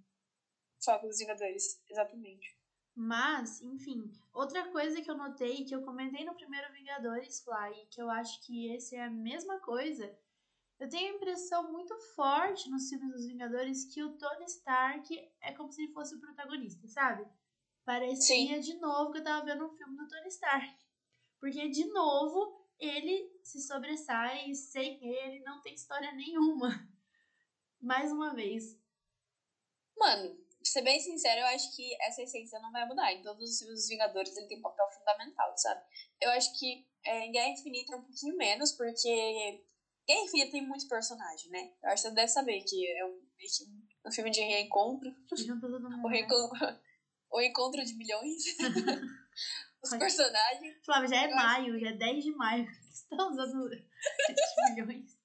Foco 0.85 1.07
dos 1.07 1.17
Vingadores, 1.17 1.83
exatamente. 1.89 2.55
Mas, 2.95 3.63
enfim, 3.63 4.13
outra 4.35 4.71
coisa 4.71 5.01
que 5.01 5.11
eu 5.11 5.17
notei, 5.17 5.65
que 5.65 5.75
eu 5.75 5.83
comentei 5.83 6.23
no 6.23 6.35
primeiro 6.35 6.71
Vingadores 6.71 7.43
Fly, 7.43 7.87
que 7.91 8.01
eu 8.01 8.11
acho 8.11 8.45
que 8.45 8.75
esse 8.75 8.95
é 8.95 9.05
a 9.05 9.11
mesma 9.11 9.59
coisa, 9.61 10.15
eu 10.79 10.87
tenho 10.87 11.15
a 11.15 11.17
impressão 11.17 11.73
muito 11.73 11.99
forte 12.15 12.71
nos 12.71 12.91
filmes 12.91 13.13
dos 13.13 13.27
Vingadores 13.27 13.87
que 13.87 14.03
o 14.03 14.19
Tony 14.19 14.45
Stark 14.45 15.19
é 15.41 15.53
como 15.55 15.73
se 15.73 15.83
ele 15.83 15.95
fosse 15.95 16.15
o 16.15 16.21
protagonista, 16.21 16.87
sabe? 16.89 17.27
Parecia 17.87 18.57
Sim. 18.57 18.61
de 18.61 18.79
novo 18.81 19.13
que 19.13 19.19
eu 19.19 19.25
tava 19.25 19.47
vendo 19.47 19.65
um 19.65 19.75
filme 19.75 19.97
do 19.97 20.07
Tony 20.07 20.29
Stark. 20.29 20.77
Porque, 21.41 21.71
de 21.71 21.87
novo, 21.87 22.69
ele 22.79 23.34
se 23.45 23.61
sobressai 23.61 24.51
e 24.51 24.55
sem 24.55 24.99
ele 25.07 25.41
não 25.41 25.61
tem 25.61 25.75
história 25.75 26.11
nenhuma. 26.13 26.69
Mais 27.81 28.11
uma 28.11 28.35
vez. 28.35 28.81
Mano, 29.97 30.35
pra 30.35 30.65
ser 30.65 30.83
bem 30.83 30.99
sincero, 30.99 31.41
eu 31.41 31.47
acho 31.49 31.77
que 31.77 31.95
essa 32.03 32.23
essência 32.23 32.59
não 32.61 32.73
vai 32.73 32.87
mudar. 32.87 33.13
Em 33.13 33.23
todos 33.23 33.49
os 33.49 33.59
filmes 33.59 33.81
dos 33.81 33.89
Vingadores 33.89 34.37
ele 34.37 34.49
tem 34.49 34.59
um 34.59 34.63
papel 34.63 34.91
fundamental, 34.91 35.57
sabe? 35.59 35.85
Eu 36.21 36.31
acho 36.31 36.59
que 36.59 36.89
é, 37.05 37.27
em 37.27 37.33
Guerra 37.33 37.51
Infinita 37.51 37.93
é 37.93 37.97
um 37.97 38.03
pouquinho 38.03 38.37
menos, 38.37 38.73
porque 38.73 39.63
Guerra 40.09 40.25
Infinita 40.25 40.53
tem 40.53 40.67
muito 40.67 40.89
personagem, 40.89 41.51
né? 41.51 41.75
Eu 41.83 41.91
acho 41.91 42.03
que 42.03 42.09
você 42.09 42.15
deve 42.15 42.29
saber 42.29 42.63
que 42.63 42.91
é 42.91 43.05
um, 43.05 43.21
um 44.07 44.11
filme 44.11 44.31
de 44.31 44.41
reencontro. 44.41 45.11
o, 46.03 46.09
né? 46.09 46.17
reencontro 46.17 46.81
o 47.31 47.41
encontro 47.43 47.85
de 47.85 47.95
milhões. 47.95 48.43
Os 49.85 49.99
personagens. 49.99 50.85
Flávia, 50.85 51.09
já 51.09 51.23
é 51.23 51.35
maio, 51.35 51.79
já 51.79 51.91
é 51.91 51.93
10 51.93 52.25
de 52.25 52.35
maio. 52.35 52.67
Estamos 52.91 53.39
usando 53.39 53.69
10 53.69 53.85
milhões. 54.75 55.19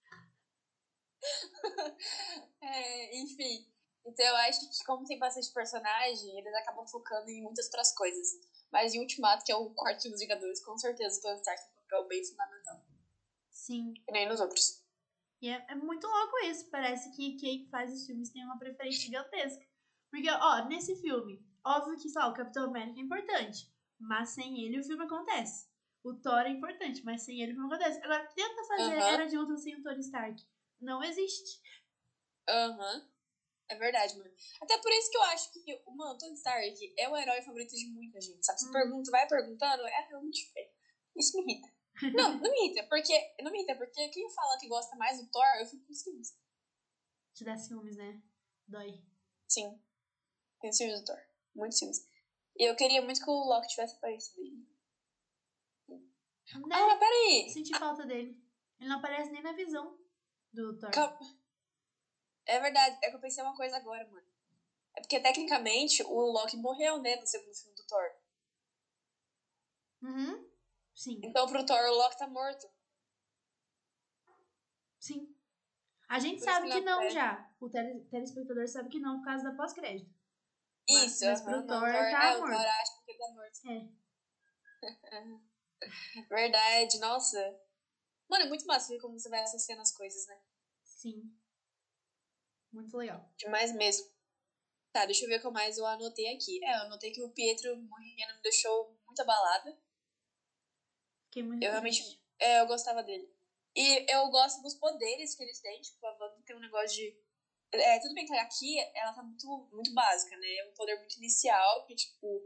é, 2.61 3.21
enfim, 3.21 3.69
então 4.05 4.25
eu 4.25 4.35
acho 4.37 4.59
que 4.59 4.83
como 4.85 5.05
tem 5.05 5.19
bastante 5.19 5.51
personagem, 5.53 6.37
eles 6.37 6.53
acabam 6.55 6.85
focando 6.87 7.29
em 7.29 7.43
muitas 7.43 7.65
outras 7.65 7.93
coisas. 7.93 8.27
Mas 8.71 8.93
em 8.93 8.99
Ultimato, 8.99 9.43
que 9.45 9.51
é 9.51 9.55
o 9.55 9.69
quarto 9.71 10.09
dos 10.09 10.19
Vingadores, 10.19 10.63
com 10.63 10.77
certeza 10.77 11.17
o 11.17 11.21
Tony 11.21 11.35
Stark 11.37 11.61
tem 11.61 11.71
um 11.71 11.81
papel 11.81 12.07
bem 12.07 12.25
fundamental. 12.25 12.85
Sim. 13.49 13.93
E 14.07 14.11
nem 14.11 14.27
nos 14.27 14.39
outros. 14.39 14.83
E 15.41 15.49
é, 15.49 15.65
é 15.69 15.75
muito 15.75 16.05
louco 16.05 16.37
isso. 16.45 16.69
Parece 16.69 17.11
que 17.15 17.37
quem 17.37 17.67
faz 17.69 17.91
os 17.93 18.05
filmes 18.05 18.31
tem 18.31 18.43
uma 18.43 18.57
preferência 18.57 19.01
gigantesca. 19.01 19.65
Porque, 20.11 20.29
ó, 20.29 20.65
nesse 20.67 20.95
filme, 21.01 21.43
óbvio 21.63 21.97
que, 21.97 22.09
sei 22.09 22.21
lá, 22.21 22.29
o 22.29 22.33
Capitão 22.33 22.65
América 22.65 22.99
é 22.99 23.03
importante. 23.03 23.71
Mas 23.99 24.29
sem 24.29 24.63
ele 24.63 24.79
o 24.79 24.83
filme 24.83 25.03
acontece. 25.03 25.67
O 26.03 26.13
Thor 26.13 26.39
é 26.39 26.49
importante, 26.49 27.03
mas 27.03 27.23
sem 27.23 27.41
ele 27.41 27.51
o 27.51 27.55
filme 27.55 27.73
acontece. 27.73 27.99
Agora, 28.03 28.25
tenta 28.33 28.63
fazer 28.63 28.97
Aham. 28.97 29.13
Era 29.13 29.25
de 29.27 29.37
Ultron 29.37 29.57
sem 29.57 29.75
o 29.75 29.83
Tony 29.83 29.99
Stark. 29.99 30.41
Não 30.79 31.03
existe. 31.03 31.59
Aham. 32.47 33.05
É 33.69 33.75
verdade, 33.75 34.17
mano. 34.17 34.31
Até 34.61 34.77
por 34.79 34.91
isso 34.91 35.11
que 35.11 35.17
eu 35.17 35.21
acho 35.23 35.51
que, 35.51 35.81
mano, 35.91 36.17
Tony 36.17 36.33
Stark 36.33 36.93
é 36.97 37.07
o 37.09 37.15
herói 37.15 37.41
favorito 37.43 37.75
de 37.75 37.85
muita 37.87 38.19
gente, 38.19 38.43
sabe? 38.43 38.59
Você 38.59 38.67
Hum. 38.67 38.71
pergunta, 38.71 39.11
vai 39.11 39.27
perguntando, 39.27 39.85
é 39.85 40.07
realmente 40.07 40.49
feio. 40.51 40.69
Isso 41.15 41.35
me 41.37 41.43
irrita. 41.43 41.67
Não, 42.15 42.39
não 42.39 42.49
me 42.51 42.65
irrita, 42.65 42.87
porque. 42.89 43.13
Não 43.41 43.51
me 43.51 43.59
irrita, 43.59 43.75
porque 43.75 44.09
quem 44.09 44.29
fala 44.31 44.57
que 44.57 44.67
gosta 44.67 44.95
mais 44.95 45.19
do 45.19 45.29
Thor, 45.29 45.45
eu 45.59 45.65
fico 45.65 45.85
com 45.85 45.93
ciúmes. 45.93 46.33
Te 47.33 47.43
dá 47.43 47.57
ciúmes, 47.57 47.95
né? 47.97 48.21
Dói. 48.67 49.03
Sim. 49.47 49.79
Tenho 50.61 50.73
ciúmes 50.73 50.99
do 51.01 51.05
Thor. 51.05 51.19
Muito 51.53 51.75
ciúmes. 51.75 51.99
E 52.59 52.65
eu 52.69 52.75
queria 52.75 53.01
muito 53.01 53.23
que 53.23 53.29
o 53.29 53.45
Loki 53.45 53.69
tivesse 53.69 53.95
aparecido 53.95 54.41
aí. 54.41 54.51
Ah, 56.53 56.59
mas 56.87 56.99
peraí! 56.99 57.49
Senti 57.49 57.77
falta 57.77 58.05
dele. 58.05 58.37
Ele 58.79 58.89
não 58.89 58.97
aparece 58.97 59.31
nem 59.31 59.41
na 59.41 59.53
visão 59.53 59.97
do 60.51 60.77
Thor. 60.77 60.91
Calma. 60.91 61.17
É 62.45 62.59
verdade, 62.59 62.97
é 63.03 63.09
que 63.09 63.15
eu 63.15 63.19
pensei 63.19 63.43
uma 63.43 63.55
coisa 63.55 63.77
agora, 63.77 64.05
mano. 64.07 64.27
É 64.97 65.01
porque 65.01 65.19
tecnicamente 65.19 66.03
o 66.03 66.19
Loki 66.19 66.57
morreu, 66.57 66.99
né, 66.99 67.15
no 67.15 67.25
segundo 67.25 67.55
filme 67.55 67.75
do 67.75 67.85
Thor. 67.85 68.09
Uhum. 70.01 70.49
Sim, 70.95 71.21
Então 71.23 71.47
pro 71.47 71.65
Thor 71.65 71.81
o 71.85 71.95
Loki 71.95 72.17
tá 72.17 72.27
morto. 72.27 72.67
sim. 74.99 75.33
A 76.09 76.19
gente 76.19 76.39
Por 76.39 76.45
sabe 76.45 76.67
que 76.67 76.79
que 76.79 76.81
não 76.81 77.01
não 77.03 77.09
já. 77.09 77.47
O 77.59 77.69
tele- 77.69 78.03
telespectador 78.09 78.67
sabe 78.67 78.89
que 78.89 78.99
não 78.99 79.19
por 79.19 79.25
causa 79.25 79.43
da 79.43 79.55
pós-crédito. 79.55 80.18
Isso, 80.89 81.25
mas 81.25 81.41
pro 81.41 81.65
Thor 81.67 81.77
o 81.77 81.91
tá 81.91 82.31
é, 82.31 82.35
o 82.35 82.39
morto. 82.39 82.51
Thor 82.53 82.65
acha 82.65 83.03
que 83.05 83.11
ele 83.11 83.19
tá 83.19 83.31
morto. 83.33 83.59
É. 83.69 83.99
Verdade, 86.29 86.99
nossa. 86.99 87.59
Mano, 88.29 88.45
é 88.45 88.47
muito 88.47 88.65
massa 88.65 88.89
ver 88.93 88.99
como 88.99 89.17
você 89.17 89.29
vai 89.29 89.41
associando 89.41 89.81
as 89.81 89.95
coisas, 89.95 90.25
né? 90.27 90.41
Sim. 90.83 91.35
Muito 92.71 92.95
legal. 92.97 93.31
Demais 93.37 93.73
mesmo. 93.73 94.07
Tá, 94.91 95.05
deixa 95.05 95.25
eu 95.25 95.29
ver 95.29 95.39
o 95.39 95.41
que 95.41 95.49
mais 95.49 95.77
eu 95.77 95.85
anotei 95.85 96.33
aqui. 96.35 96.63
É, 96.63 96.77
eu 96.77 96.81
anotei 96.81 97.11
que 97.11 97.21
o 97.23 97.31
Pietro 97.31 97.75
morrendo 97.77 98.35
me 98.35 98.41
deixou 98.41 98.97
muito 99.05 99.21
abalada. 99.21 99.77
Fiquei 101.25 101.43
muito 101.43 101.63
Eu 101.63 101.71
realmente- 101.71 102.01
triste. 102.01 102.23
É, 102.39 102.61
eu 102.61 102.67
gostava 102.67 103.03
dele. 103.03 103.31
E 103.75 104.11
eu 104.13 104.29
gosto 104.29 104.61
dos 104.61 104.75
poderes 104.75 105.35
que 105.35 105.43
eles 105.43 105.59
têm. 105.61 105.81
Tipo, 105.81 106.05
a 106.07 106.11
Wanda 106.13 106.41
tem 106.45 106.55
um 106.55 106.59
negócio 106.59 106.95
de. 106.95 107.17
É, 107.71 107.99
tudo 107.99 108.15
bem 108.15 108.25
que 108.25 108.33
aqui 108.33 108.79
ela 108.95 109.13
tá 109.13 109.21
muito, 109.21 109.69
muito 109.71 109.93
básica, 109.93 110.35
né? 110.37 110.47
É 110.57 110.69
um 110.69 110.73
poder 110.73 110.97
muito 110.97 111.17
inicial, 111.17 111.85
que, 111.85 111.95
tipo. 111.95 112.41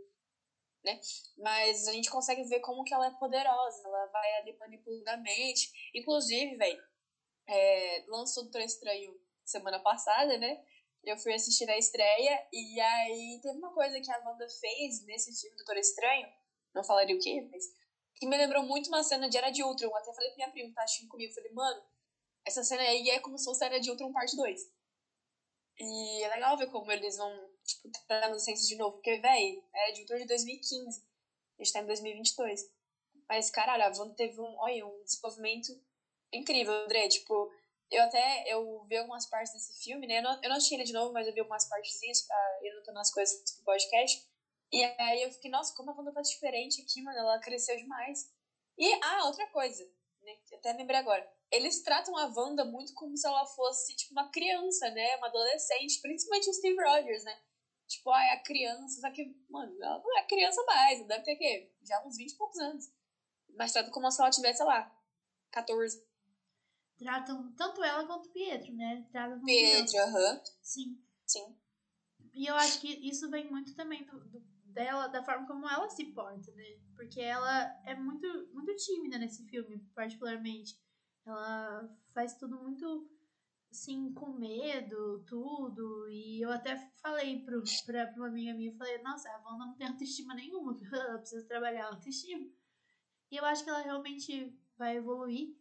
Né? 0.84 1.00
Mas 1.38 1.88
a 1.88 1.94
gente 1.94 2.10
consegue 2.10 2.44
ver 2.44 2.60
como 2.60 2.84
que 2.84 2.94
ela 2.94 3.08
é 3.08 3.12
poderosa. 3.12 3.88
Ela 3.88 4.06
vai 4.08 4.34
ali 4.38 4.58
manipulando 4.58 5.10
a 5.10 5.18
mente. 5.18 5.72
Inclusive, 5.96 6.58
velho, 6.58 6.84
é, 7.48 8.06
lançou 8.08 8.44
Doutor 8.44 8.62
Estranho 8.62 9.18
semana 9.46 9.80
passada, 9.80 10.38
né? 10.38 10.62
Eu 11.04 11.18
fui 11.18 11.34
assistir 11.34 11.70
a 11.70 11.78
estreia. 11.78 12.48
E 12.52 12.80
aí 12.80 13.40
teve 13.42 13.58
uma 13.58 13.74
coisa 13.74 14.00
que 14.02 14.12
a 14.12 14.20
Wanda 14.26 14.48
fez 14.50 15.06
nesse 15.06 15.34
filme 15.40 15.56
Doutor 15.56 15.78
Estranho. 15.78 16.28
Não 16.76 16.84
falaria 16.84 17.16
o 17.16 17.20
quê, 17.20 17.48
mas 17.50 17.64
que 18.16 18.28
me 18.28 18.38
lembrou 18.38 18.64
muito 18.64 18.88
uma 18.88 19.04
cena 19.04 19.30
de 19.30 19.38
Era 19.38 19.52
de 19.52 19.64
Ultron. 19.64 19.96
Até 19.96 20.14
falei 20.14 20.30
pra 20.30 20.38
minha 20.38 20.52
prima 20.52 20.70
que 20.70 20.76
tá 20.76 20.84
assistindo 20.84 21.10
comigo, 21.10 21.34
falei, 21.34 21.52
mano, 21.52 21.84
essa 22.46 22.64
cena 22.64 22.82
aí 22.82 23.10
é 23.10 23.20
como 23.20 23.38
se 23.38 23.46
fosse 23.46 23.64
Era 23.64 23.80
de 23.80 23.90
Ultron 23.90 24.12
parte 24.12 24.36
2. 24.36 24.62
E 25.80 26.24
é 26.24 26.30
legal 26.30 26.58
ver 26.58 26.70
como 26.70 26.92
eles 26.92 27.18
vão, 27.18 27.32
tipo, 27.66 27.90
trazendo 28.08 28.40
ciência 28.40 28.68
de 28.68 28.76
novo, 28.76 28.94
porque, 28.94 29.18
véi, 29.20 29.64
Era 29.74 29.92
de 29.94 30.02
Ultron 30.02 30.18
de 30.18 30.28
2015. 30.28 31.04
A 31.60 31.64
gente 31.64 31.74
tá 31.74 31.80
em 31.80 31.86
2022. 31.86 32.62
Mas, 33.28 33.50
caralho, 33.50 33.84
a 33.84 34.00
Wanda 34.00 34.16
teve 34.16 34.40
um, 34.40 34.56
olha, 34.60 34.86
um 34.86 35.04
desenvolvimento 35.04 35.72
incrível, 36.32 36.74
André. 36.74 37.08
Tipo, 37.08 37.52
eu 37.90 38.04
até, 38.04 38.44
eu 38.48 38.86
vi 38.86 38.98
algumas 38.98 39.26
partes 39.28 39.54
desse 39.54 39.84
filme, 39.84 40.08
né? 40.08 40.20
Eu 40.20 40.24
não, 40.24 40.44
eu 40.44 40.50
não 40.50 40.58
assisti 40.58 40.76
ele 40.76 40.84
de 40.84 40.94
novo, 40.94 41.14
mas 41.14 41.28
eu 41.28 41.34
vi 41.34 41.40
algumas 41.40 41.68
partezinhas 41.68 42.22
pra 42.22 42.60
ir 42.62 42.70
anotando 42.70 43.00
as 43.00 43.12
coisas 43.12 43.52
pro 43.56 43.66
podcast. 43.66 44.28
E 44.72 44.84
aí 44.84 45.24
eu 45.24 45.32
fiquei, 45.32 45.52
nossa, 45.52 45.76
como 45.76 45.92
a 45.92 45.96
Wanda 45.96 46.12
tá 46.12 46.22
diferente 46.22 46.82
aqui, 46.82 47.02
mano. 47.02 47.18
Ela 47.18 47.40
cresceu 47.40 47.78
demais. 47.78 48.32
E, 48.78 48.94
ah, 49.04 49.26
outra 49.26 49.48
coisa, 49.52 49.88
né? 50.24 50.36
que 50.48 50.56
Até 50.56 50.74
lembrei 50.74 51.00
agora. 51.00 51.28
Eles 51.52 51.82
tratam 51.84 52.16
a 52.18 52.26
Wanda 52.36 52.66
muito 52.66 52.94
como 52.94 53.16
se 53.16 53.28
ela 53.28 53.46
fosse, 53.46 53.96
tipo, 53.96 54.12
uma 54.14 54.30
criança, 54.32 54.90
né? 54.92 55.16
Uma 55.18 55.28
adolescente. 55.28 56.02
Principalmente 56.02 56.50
o 56.50 56.54
Steve 56.54 56.82
Rogers, 56.82 57.24
né? 57.24 57.38
Tipo, 57.88 58.10
ah, 58.12 58.24
é 58.24 58.32
a 58.32 58.44
criança. 58.44 59.00
Só 59.02 59.12
que, 59.12 59.24
mano, 59.50 59.76
ela 59.82 60.00
não 60.00 60.18
é 60.18 60.24
criança 60.26 60.64
mais. 60.66 61.00
Ela 61.00 61.08
deve 61.08 61.24
ter, 61.24 61.36
o 61.36 61.38
quê? 61.38 61.72
Já 61.84 62.04
uns 62.06 62.18
20 62.18 62.32
e 62.32 62.38
poucos 62.38 62.60
anos. 62.60 62.86
Mas 63.56 63.72
trata 63.72 63.92
como 63.92 64.10
se 64.10 64.22
ela 64.22 64.32
tivesse, 64.32 64.58
sei 64.58 64.66
lá, 64.66 64.92
14. 65.52 66.04
Tratam 66.98 67.54
tanto 67.56 67.84
ela 67.84 68.06
quanto 68.06 68.28
o 68.28 68.32
Pietro, 68.32 68.74
né? 68.74 69.06
Tratam 69.12 69.42
criança. 69.42 70.04
aham. 70.04 70.42
Sim. 70.62 71.00
Sim. 71.26 71.56
E 72.34 72.48
eu 72.48 72.56
acho 72.56 72.80
que 72.80 72.88
isso 73.08 73.30
vem 73.30 73.50
muito 73.50 73.76
também 73.76 74.04
do, 74.06 74.20
do- 74.26 74.53
dela, 74.74 75.08
da 75.08 75.24
forma 75.24 75.48
como 75.48 75.70
ela 75.70 75.90
se 75.90 76.06
porta, 76.14 76.52
né? 76.54 76.64
Porque 76.96 77.22
ela 77.22 77.64
é 77.86 77.96
muito, 77.96 78.28
muito 78.54 78.76
tímida 78.76 79.18
nesse 79.18 79.46
filme, 79.48 79.80
particularmente. 79.96 80.78
Ela 81.26 81.90
faz 82.14 82.36
tudo 82.36 82.62
muito, 82.62 83.10
assim, 83.72 84.14
com 84.14 84.34
medo, 84.34 85.24
tudo. 85.26 86.10
E 86.10 86.42
eu 86.42 86.52
até 86.52 86.78
falei 87.02 87.44
pro, 87.44 87.64
pra, 87.86 88.08
pra 88.08 88.16
uma 88.18 88.28
amiga 88.28 88.54
minha, 88.54 88.76
falei, 88.76 89.02
nossa, 89.02 89.30
a 89.30 89.38
Wanda 89.40 89.66
não 89.66 89.76
tem 89.76 89.88
autoestima 89.88 90.34
nenhuma, 90.34 90.78
ela 90.92 91.20
precisa 91.20 91.48
trabalhar 91.48 91.86
a 91.86 91.90
autoestima. 91.96 92.50
E 93.32 93.38
eu 93.38 93.46
acho 93.46 93.64
que 93.64 93.70
ela 93.70 93.82
realmente 93.82 94.56
vai 94.78 94.98
evoluir. 94.98 95.56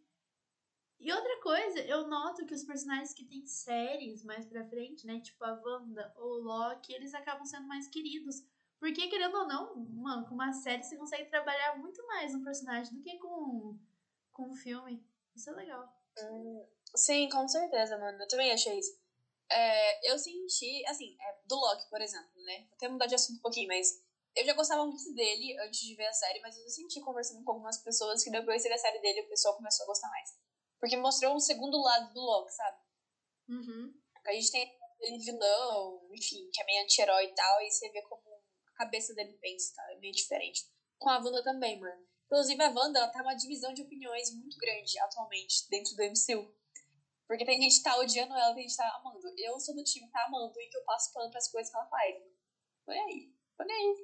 E 0.99 1.11
outra 1.11 1.41
coisa, 1.41 1.79
eu 1.81 2.07
noto 2.07 2.45
que 2.45 2.53
os 2.53 2.63
personagens 2.63 3.13
que 3.13 3.25
têm 3.25 3.45
séries 3.45 4.23
mais 4.23 4.45
pra 4.45 4.65
frente, 4.69 5.05
né? 5.05 5.19
Tipo 5.19 5.43
a 5.43 5.61
Wanda 5.61 6.13
ou 6.15 6.39
o 6.39 6.43
Loki, 6.43 6.93
eles 6.93 7.13
acabam 7.13 7.45
sendo 7.45 7.67
mais 7.67 7.89
queridos. 7.89 8.37
Porque, 8.83 9.07
querendo 9.07 9.37
ou 9.37 9.47
não, 9.47 9.73
mano, 9.77 10.27
com 10.27 10.35
uma 10.35 10.51
série 10.51 10.83
você 10.83 10.97
consegue 10.97 11.29
trabalhar 11.29 11.77
muito 11.77 12.05
mais 12.05 12.35
um 12.35 12.43
personagem 12.43 12.93
do 12.93 13.01
que 13.01 13.17
com, 13.17 13.79
com 14.33 14.51
um 14.51 14.55
filme. 14.57 15.01
Isso 15.33 15.49
é 15.51 15.53
legal. 15.53 15.87
Hum, 16.19 16.67
sim, 16.93 17.29
com 17.29 17.47
certeza, 17.47 17.97
mano. 17.97 18.21
Eu 18.21 18.27
também 18.27 18.51
achei 18.51 18.77
isso. 18.77 18.93
É, 19.49 20.11
eu 20.11 20.19
senti, 20.19 20.85
assim, 20.85 21.15
é, 21.17 21.37
do 21.45 21.55
Loki, 21.55 21.89
por 21.89 22.01
exemplo, 22.01 22.29
né? 22.43 22.65
Vou 22.65 22.73
até 22.73 22.89
mudar 22.89 23.05
de 23.05 23.15
assunto 23.15 23.37
um 23.37 23.41
pouquinho, 23.41 23.69
mas 23.69 24.03
eu 24.35 24.43
já 24.43 24.53
gostava 24.53 24.85
muito 24.85 25.13
dele 25.13 25.57
antes 25.61 25.79
de 25.79 25.95
ver 25.95 26.07
a 26.07 26.13
série, 26.13 26.41
mas 26.41 26.57
eu 26.57 26.69
senti 26.69 26.99
conversando 26.99 27.41
com 27.45 27.53
algumas 27.53 27.81
pessoas 27.81 28.21
que 28.21 28.31
depois 28.31 28.61
de 28.61 28.67
ver 28.67 28.75
a 28.75 28.77
série 28.77 28.99
dele 28.99 29.21
o 29.21 29.29
pessoal 29.29 29.55
começou 29.55 29.85
a 29.85 29.87
gostar 29.87 30.09
mais. 30.09 30.29
Porque 30.81 30.97
mostrou 30.97 31.33
um 31.33 31.39
segundo 31.39 31.81
lado 31.81 32.13
do 32.13 32.19
Loki, 32.19 32.51
sabe? 32.51 32.77
Uhum. 33.47 33.93
A 34.25 34.33
gente 34.33 34.51
tem 34.51 34.77
ele 34.99 35.19
vilão, 35.19 36.01
enfim, 36.11 36.49
que 36.51 36.61
é 36.61 36.65
meio 36.65 36.83
anti-herói 36.83 37.25
e 37.25 37.33
tal, 37.33 37.61
e 37.61 37.71
você 37.71 37.89
vê 37.89 38.01
como 38.01 38.32
a 38.73 38.77
cabeça 38.77 39.13
dele 39.13 39.37
pensa, 39.41 39.73
tá? 39.75 39.91
É 39.91 39.99
meio 39.99 40.13
diferente. 40.13 40.65
Com 40.97 41.09
a 41.09 41.17
Wanda 41.17 41.43
também, 41.43 41.79
mano. 41.79 42.07
Inclusive, 42.25 42.61
a 42.61 42.69
Wanda, 42.69 42.99
ela 42.99 43.09
tá 43.09 43.21
uma 43.21 43.35
divisão 43.35 43.73
de 43.73 43.81
opiniões 43.81 44.33
muito 44.35 44.57
grande 44.57 44.97
atualmente 44.99 45.69
dentro 45.69 45.95
do 45.95 46.03
MCU. 46.03 46.53
Porque 47.27 47.45
tem 47.45 47.61
gente 47.61 47.77
que 47.77 47.83
tá 47.83 47.97
odiando 47.97 48.33
ela, 48.33 48.53
tem 48.53 48.63
gente 48.63 48.75
que 48.75 48.77
tá 48.77 48.95
amando. 48.97 49.19
Eu 49.37 49.59
sou 49.59 49.75
do 49.75 49.83
time 49.83 50.07
que 50.07 50.11
tá 50.11 50.25
amando 50.25 50.59
e 50.59 50.67
que 50.67 50.77
eu 50.77 50.83
passo 50.83 51.13
pano 51.13 51.31
pras 51.31 51.49
coisas 51.49 51.71
que 51.71 51.77
ela 51.77 51.87
faz. 51.87 52.15
Nem 52.87 53.01
aí. 53.01 53.33
Nem 53.65 53.97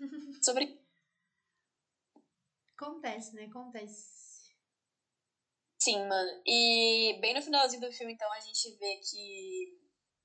aí. 0.00 0.42
Sobre. 0.42 0.86
Acontece, 2.74 3.34
né? 3.34 3.44
Acontece. 3.44 4.16
Sim, 5.78 6.06
mano. 6.08 6.42
E 6.44 7.18
bem 7.20 7.34
no 7.34 7.42
finalzinho 7.42 7.80
do 7.80 7.92
filme, 7.92 8.12
então, 8.12 8.30
a 8.32 8.40
gente 8.40 8.76
vê 8.76 8.96
que, 8.96 9.78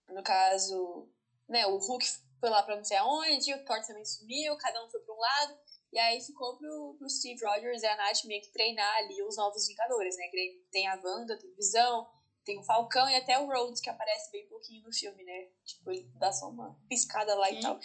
no 0.10 0.24
caso, 0.24 1.08
né, 1.48 1.68
o 1.68 1.78
Hulk 1.78 2.06
foi 2.42 2.50
lá 2.50 2.64
pra 2.64 2.76
não 2.76 2.84
sei 2.84 2.98
aonde, 2.98 3.54
o 3.54 3.64
Thor 3.64 3.80
também 3.86 4.04
sumiu, 4.04 4.58
cada 4.58 4.84
um 4.84 4.90
foi 4.90 5.00
pra 5.02 5.14
um 5.14 5.20
lado. 5.20 5.58
E 5.94 6.00
aí 6.00 6.20
ficou 6.22 6.58
pro, 6.58 6.96
pro 6.98 7.10
Steve 7.10 7.46
Rogers 7.46 7.84
e 7.84 7.86
a 7.86 7.96
Nath 7.96 8.24
meio 8.26 8.42
que 8.42 8.52
treinar 8.52 8.96
ali 8.98 9.22
os 9.24 9.38
novos 9.38 9.68
Vingadores, 9.68 10.18
né? 10.18 10.28
Que 10.30 10.66
Tem 10.72 10.88
a 10.88 10.96
Wanda, 10.96 11.38
tem 11.38 11.52
o 11.52 11.56
Visão, 11.56 12.10
tem 12.44 12.58
o 12.58 12.64
Falcão 12.64 13.08
e 13.10 13.16
até 13.16 13.38
o 13.38 13.46
Rhodes, 13.46 13.80
que 13.80 13.90
aparece 13.90 14.32
bem 14.32 14.48
pouquinho 14.48 14.84
no 14.84 14.94
filme, 14.94 15.24
né? 15.24 15.52
Tipo, 15.64 15.92
ele 15.92 16.10
dá 16.16 16.32
só 16.32 16.50
uma 16.50 16.76
piscada 16.90 17.36
lá 17.36 17.48
Quem? 17.48 17.60
e 17.60 17.62
tal. 17.62 17.80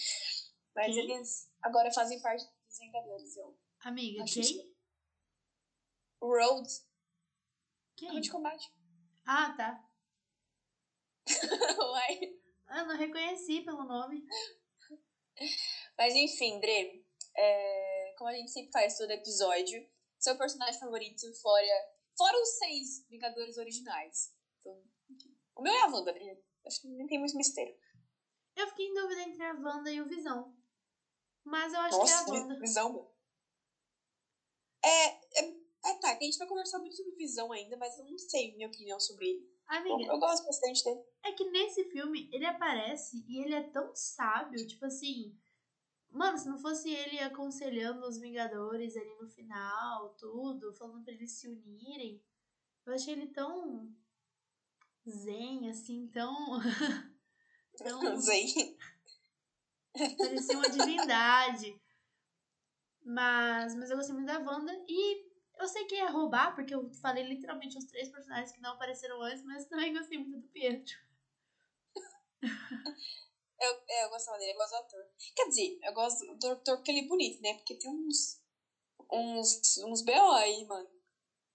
Mas 0.75 0.95
Quem? 0.95 0.99
eles 0.99 1.53
agora 1.61 1.93
fazem 1.93 2.21
parte 2.23 2.45
dos 2.45 2.79
Vingadores. 2.79 3.37
Eu. 3.37 3.59
Amiga, 3.81 4.25
quem? 4.25 4.75
O 6.21 6.29
Rhodes, 6.29 6.89
Quem? 7.97 8.09
arma 8.09 8.21
de 8.21 8.31
combate. 8.31 8.73
Ah, 9.27 9.55
tá. 9.57 9.85
Uai. 11.91 12.46
Ah, 12.69 12.85
não 12.85 12.97
reconheci 12.97 13.63
pelo 13.63 13.85
nome. 13.85 14.27
Mas 15.99 16.15
enfim, 16.15 16.59
Dre, 16.61 17.07
é, 17.37 18.15
como 18.17 18.31
a 18.31 18.35
gente 18.35 18.51
sempre 18.51 18.73
faz 18.73 18.97
todo 18.97 19.11
episódio, 19.11 19.87
seu 20.19 20.37
personagem 20.37 20.81
favorito 20.81 21.33
fora, 21.41 21.67
fora 22.17 22.37
os 22.41 22.59
seis 22.59 23.07
Vingadores 23.09 23.57
originais. 23.59 24.35
Então, 24.61 24.83
o 25.57 25.63
meu 25.63 25.73
é 25.73 25.83
a 25.83 25.87
Wanda, 25.87 26.13
né? 26.13 26.39
Acho 26.67 26.81
que 26.81 26.89
nem 26.89 27.07
tem 27.07 27.19
muito 27.19 27.37
mistério. 27.37 27.77
Eu 28.57 28.67
fiquei 28.69 28.87
em 28.87 28.95
dúvida 28.95 29.23
entre 29.23 29.43
a 29.43 29.53
Wanda 29.53 29.91
e 29.91 30.01
o 30.01 30.09
Visão. 30.09 30.57
Mas 31.45 31.73
eu 31.73 31.81
acho 31.81 31.99
Nossa, 31.99 32.25
que 32.25 32.31
é 32.31 32.35
a 32.35 32.41
Wanda. 32.41 32.59
visão. 32.59 33.13
É, 34.83 35.07
é, 35.41 35.57
é, 35.85 35.95
tá, 36.01 36.11
a 36.13 36.21
gente 36.21 36.39
vai 36.39 36.49
conversar 36.49 36.79
muito 36.79 36.97
sobre 36.97 37.15
visão 37.17 37.53
ainda, 37.53 37.77
mas 37.77 37.99
eu 37.99 38.05
não 38.05 38.19
sei 38.19 38.55
minha 38.55 38.69
opinião 38.69 38.99
sobre 38.99 39.29
ele. 39.29 39.57
Amiga, 39.69 40.13
eu 40.13 40.19
gosto 40.19 40.45
bastante 40.45 40.83
dele. 40.85 41.05
É 41.27 41.33
que 41.33 41.51
nesse 41.51 41.85
filme 41.85 42.29
ele 42.33 42.47
aparece 42.47 43.25
e 43.29 43.39
ele 43.39 43.55
é 43.55 43.63
tão 43.63 43.95
sábio, 43.95 44.67
tipo 44.67 44.85
assim. 44.87 45.37
Mano, 46.11 46.39
se 46.39 46.49
não 46.49 46.59
fosse 46.59 46.91
ele 46.91 47.19
aconselhando 47.19 48.07
os 48.07 48.19
Vingadores 48.19 48.97
ali 48.97 49.15
no 49.21 49.29
final, 49.29 50.15
tudo, 50.15 50.73
falando 50.75 51.05
pra 51.05 51.13
eles 51.13 51.33
se 51.33 51.49
unirem, 51.49 52.23
eu 52.87 52.95
achei 52.95 53.13
ele 53.15 53.27
tão 53.27 53.93
zen, 55.09 55.69
assim, 55.69 56.09
tão. 56.09 56.35
tão 57.77 58.17
Zen. 58.21 58.77
Parecia 60.17 60.57
uma 60.57 60.71
divindade. 60.71 61.81
Mas, 63.05 63.75
mas 63.75 63.91
eu 63.91 63.97
gostei 63.97 64.15
muito 64.15 64.27
da 64.27 64.39
Wanda. 64.39 64.73
E 64.89 65.27
eu 65.59 65.67
sei 65.67 65.85
que 65.87 65.95
ia 65.95 66.11
roubar, 66.11 66.55
porque 66.55 66.75
eu 66.75 66.91
falei 66.95 67.25
literalmente 67.25 67.79
os 67.79 67.85
três 67.85 68.09
personagens 68.09 68.53
que 68.53 68.61
não 68.61 68.73
apareceram 68.73 69.23
antes, 69.23 69.45
mas 69.45 69.67
também 69.67 69.95
gostei 69.95 70.19
muito 70.19 70.41
do 70.41 70.49
Pietro. 70.49 71.06
Eu, 73.59 73.83
é, 73.89 74.05
eu 74.05 74.11
gostava 74.11 74.39
dele, 74.39 74.53
eu 74.53 74.57
gosto 74.57 74.71
do 74.73 74.77
ator. 74.77 75.11
Quer 75.35 75.49
dizer, 75.49 75.79
eu 75.83 75.93
gosto 75.95 76.37
do 76.37 76.49
ator 76.49 76.77
porque 76.77 76.91
ele 76.91 77.01
é 77.01 77.09
bonito, 77.09 77.41
né? 77.41 77.55
Porque 77.55 77.79
tem 77.79 77.91
uns. 77.91 78.41
uns. 79.11 79.79
uns 79.79 80.03
BO 80.05 80.33
aí, 80.33 80.65
mano. 80.67 80.89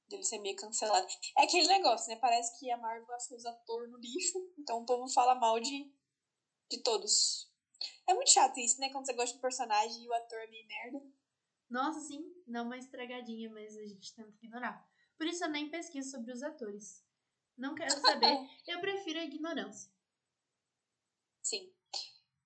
Dele 0.10 0.24
ser 0.24 0.40
meio 0.40 0.56
cancelado. 0.56 1.08
É 1.38 1.44
aquele 1.44 1.68
negócio, 1.68 2.10
né? 2.10 2.20
Parece 2.20 2.60
que 2.60 2.70
a 2.72 2.78
Marvel 2.78 3.14
achou 3.14 3.38
os 3.38 3.46
atores 3.46 3.92
no 3.92 3.98
lixo, 3.98 4.40
então 4.58 4.80
o 4.82 4.86
povo 4.86 5.08
fala 5.14 5.36
mal 5.36 5.60
de. 5.60 5.94
de 6.70 6.82
todos. 6.82 7.50
É 8.08 8.14
muito 8.14 8.32
chato 8.32 8.60
isso, 8.60 8.80
né? 8.80 8.90
Quando 8.90 9.06
você 9.06 9.14
gosta 9.14 9.36
do 9.36 9.42
personagem 9.42 10.04
e 10.04 10.10
o 10.10 10.14
ator 10.14 10.40
é 10.40 10.48
meio 10.48 10.68
merda. 10.68 11.02
Nossa, 11.70 12.02
sim, 12.02 12.22
não 12.46 12.66
uma 12.66 12.78
estragadinha, 12.78 13.50
mas 13.50 13.78
a 13.78 13.86
gente 13.86 14.14
tenta 14.14 14.36
ignorar. 14.44 14.86
Por 15.18 15.26
isso 15.26 15.46
eu 15.46 15.50
nem 15.50 15.70
pesquiso 15.70 16.12
sobre 16.12 16.34
os 16.34 16.44
atores. 16.44 17.06
Não 17.58 17.76
quero 17.76 17.92
saber, 18.02 18.38
eu 18.68 18.82
prefiro 18.82 19.20
a 19.20 19.24
ignorância. 19.24 19.90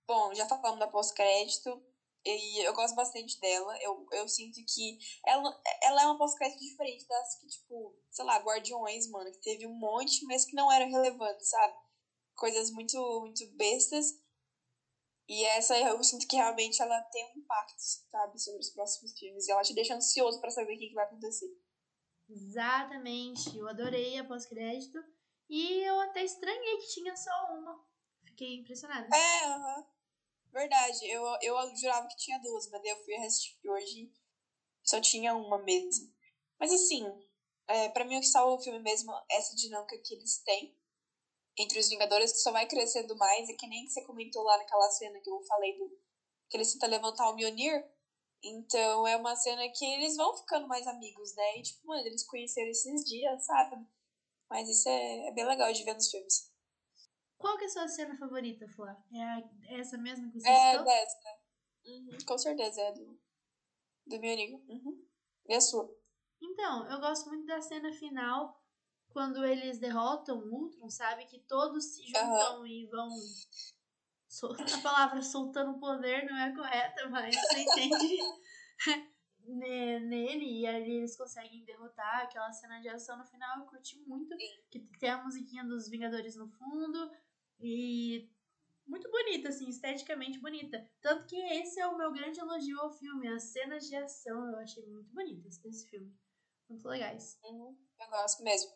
Bom, 0.08 0.34
já 0.34 0.48
falamos 0.48 0.80
da 0.80 0.88
pós-crédito. 0.88 1.82
E 2.26 2.66
eu 2.66 2.74
gosto 2.74 2.96
bastante 2.96 3.40
dela. 3.40 3.78
Eu, 3.82 4.06
eu 4.12 4.28
sinto 4.28 4.60
que 4.68 4.98
ela, 5.26 5.62
ela 5.84 6.02
é 6.02 6.06
uma 6.06 6.18
pós-crédito 6.18 6.60
diferente 6.60 7.08
das 7.08 7.40
que, 7.40 7.48
tipo, 7.48 7.96
sei 8.10 8.26
lá, 8.26 8.38
Guardiões, 8.38 9.08
mano, 9.10 9.32
que 9.32 9.42
teve 9.42 9.68
um 9.68 9.74
monte, 9.78 10.26
mas 10.26 10.44
que 10.44 10.56
não 10.56 10.72
eram 10.72 10.90
relevantes, 10.90 11.50
sabe? 11.50 11.76
Coisas 12.36 12.72
muito, 12.72 12.98
muito 13.22 13.46
bestas. 13.56 14.08
E 15.28 15.44
essa 15.46 15.78
eu 15.78 16.04
sinto 16.04 16.28
que 16.28 16.36
realmente 16.36 16.82
ela 16.82 17.02
tem 17.04 17.26
um 17.26 17.40
impacto, 17.40 17.80
sabe, 18.12 18.40
sobre 18.40 18.60
os 18.60 18.70
próximos 18.72 19.18
filmes. 19.18 19.48
E 19.48 19.52
ela 19.52 19.62
te 19.62 19.74
deixa 19.74 19.96
ansioso 19.96 20.40
pra 20.40 20.50
saber 20.50 20.76
o 20.76 20.80
que, 20.80 20.90
que 20.90 20.94
vai 20.96 21.06
acontecer. 21.06 21.48
Exatamente, 22.28 23.56
eu 23.56 23.68
adorei 23.68 24.18
a 24.18 24.24
pós-crédito. 24.24 24.98
E 25.48 25.82
eu 25.82 26.00
até 26.02 26.24
estranhei 26.24 26.78
que 26.78 26.88
tinha 26.88 27.16
só 27.16 27.54
uma. 27.54 27.86
Fiquei 28.24 28.56
impressionada. 28.56 29.16
É, 29.16 29.46
aham. 29.46 29.95
Verdade. 30.52 31.06
Eu, 31.08 31.24
eu 31.42 31.76
jurava 31.76 32.08
que 32.08 32.18
tinha 32.18 32.40
duas, 32.40 32.70
mas 32.70 32.82
daí 32.82 32.92
eu 32.92 33.04
fui 33.04 33.16
assistir 33.16 33.70
hoje 33.70 34.12
só 34.86 35.02
tinha 35.02 35.36
uma 35.36 35.58
mesmo. 35.64 36.14
Mas 36.60 36.72
assim, 36.72 37.04
é, 37.68 37.90
para 37.90 38.06
mim 38.06 38.18
o 38.18 38.22
que 38.22 38.28
salva 38.28 38.56
o 38.56 38.64
filme 38.64 38.80
mesmo 38.80 39.12
é 39.30 39.38
essa 39.38 39.56
dinâmica 39.56 39.98
que 39.98 40.14
eles 40.14 40.38
têm 40.44 40.78
entre 41.58 41.80
os 41.80 41.90
Vingadores, 41.90 42.32
que 42.32 42.38
só 42.40 42.52
vai 42.52 42.68
crescendo 42.68 43.16
mais, 43.18 43.50
é 43.50 43.54
que 43.54 43.68
nem 43.68 43.86
que 43.86 43.92
você 43.92 44.04
comentou 44.04 44.44
lá 44.44 44.58
naquela 44.58 44.90
cena 44.92 45.20
que 45.20 45.30
eu 45.30 45.42
falei 45.46 45.78
do 45.78 45.90
que 46.50 46.58
eles 46.58 46.72
tentam 46.74 46.90
levantar 46.90 47.30
o 47.30 47.36
Mjolnir. 47.36 47.84
Então 48.44 49.08
é 49.08 49.18
uma 49.18 49.36
cena 49.36 49.68
que 49.70 49.86
eles 49.86 50.16
vão 50.16 50.38
ficando 50.38 50.68
mais 50.68 50.86
amigos, 50.86 51.34
né? 51.34 51.58
E 51.58 51.64
tipo, 51.64 51.88
mano, 51.88 52.06
eles 52.06 52.24
conheceram 52.24 52.70
esses 52.70 53.04
dias, 53.06 53.46
sabe? 53.46 53.78
Mas 54.50 54.70
isso 54.70 54.88
é, 54.88 55.28
é 55.28 55.32
bem 55.32 55.46
legal 55.46 55.72
de 55.74 55.84
ver 55.84 55.96
nos 55.96 56.12
filmes. 56.12 56.52
Qual 57.38 57.58
que 57.58 57.64
é 57.66 57.68
a 57.68 57.70
sua 57.70 57.88
cena 57.88 58.18
favorita, 58.18 58.68
Flá? 58.70 58.96
É, 59.14 59.22
a- 59.24 59.50
é 59.66 59.80
essa 59.80 59.98
mesma 59.98 60.30
que 60.32 60.40
você 60.40 60.48
É, 60.50 60.72
citou? 60.72 60.86
dessa. 60.86 61.18
Uhum, 61.86 62.18
com 62.26 62.38
certeza, 62.38 62.82
é 62.82 62.92
do, 62.94 63.20
do 64.08 64.20
Mjolnir. 64.20 64.60
Uhum. 64.68 65.06
E 65.48 65.54
a 65.54 65.62
sua? 65.62 65.90
Então, 66.42 66.90
eu 66.90 67.00
gosto 67.00 67.28
muito 67.30 67.46
da 67.46 67.62
cena 67.62 67.92
final, 67.94 68.60
quando 69.10 69.46
eles 69.46 69.80
derrotam 69.80 70.38
o 70.40 70.54
Ultron, 70.64 70.90
sabe? 70.90 71.26
Que 71.26 71.40
todos 71.40 71.96
se 71.96 72.04
juntam 72.08 72.66
e 72.66 72.88
vão. 72.88 73.10
A 74.80 74.82
palavra 74.84 75.22
soltando 75.22 75.80
poder 75.80 76.26
não 76.26 76.36
é 76.38 76.54
correta, 76.54 77.08
mas 77.10 77.34
você 77.36 77.60
entende 77.62 78.18
Ne- 79.48 80.00
nele. 80.00 80.62
E 80.62 80.68
ali 80.68 80.98
eles 80.98 81.16
conseguem 81.16 81.64
derrotar 81.64 82.24
aquela 82.24 82.52
cena 82.52 82.82
de 82.82 82.90
ação 82.90 83.18
no 83.18 83.26
final. 83.26 83.60
Eu 83.60 83.66
curti 83.66 83.98
muito. 84.06 84.36
Que 84.70 84.80
tem 85.00 85.10
a 85.12 85.24
musiquinha 85.24 85.64
dos 85.64 85.88
Vingadores 85.88 86.36
no 86.36 86.50
fundo. 86.50 87.12
E 87.60 88.30
muito 88.88 89.10
bonita, 89.10 89.50
assim, 89.50 89.68
esteticamente 89.68 90.40
bonita. 90.40 90.90
Tanto 91.02 91.26
que 91.26 91.36
esse 91.36 91.80
é 91.80 91.88
o 91.88 91.98
meu 91.98 92.12
grande 92.12 92.40
elogio 92.40 92.80
ao 92.80 92.92
filme. 92.92 93.28
As 93.28 93.44
cenas 93.52 93.88
de 93.88 93.96
ação 93.96 94.52
eu 94.52 94.60
achei 94.60 94.86
muito 94.86 95.14
bonitas 95.14 95.58
desse 95.58 95.90
filme. 95.90 96.14
Muito 96.70 96.88
legais. 96.88 97.38
Uhum, 97.44 97.78
eu 98.00 98.10
gosto 98.10 98.44
mesmo. 98.44 98.72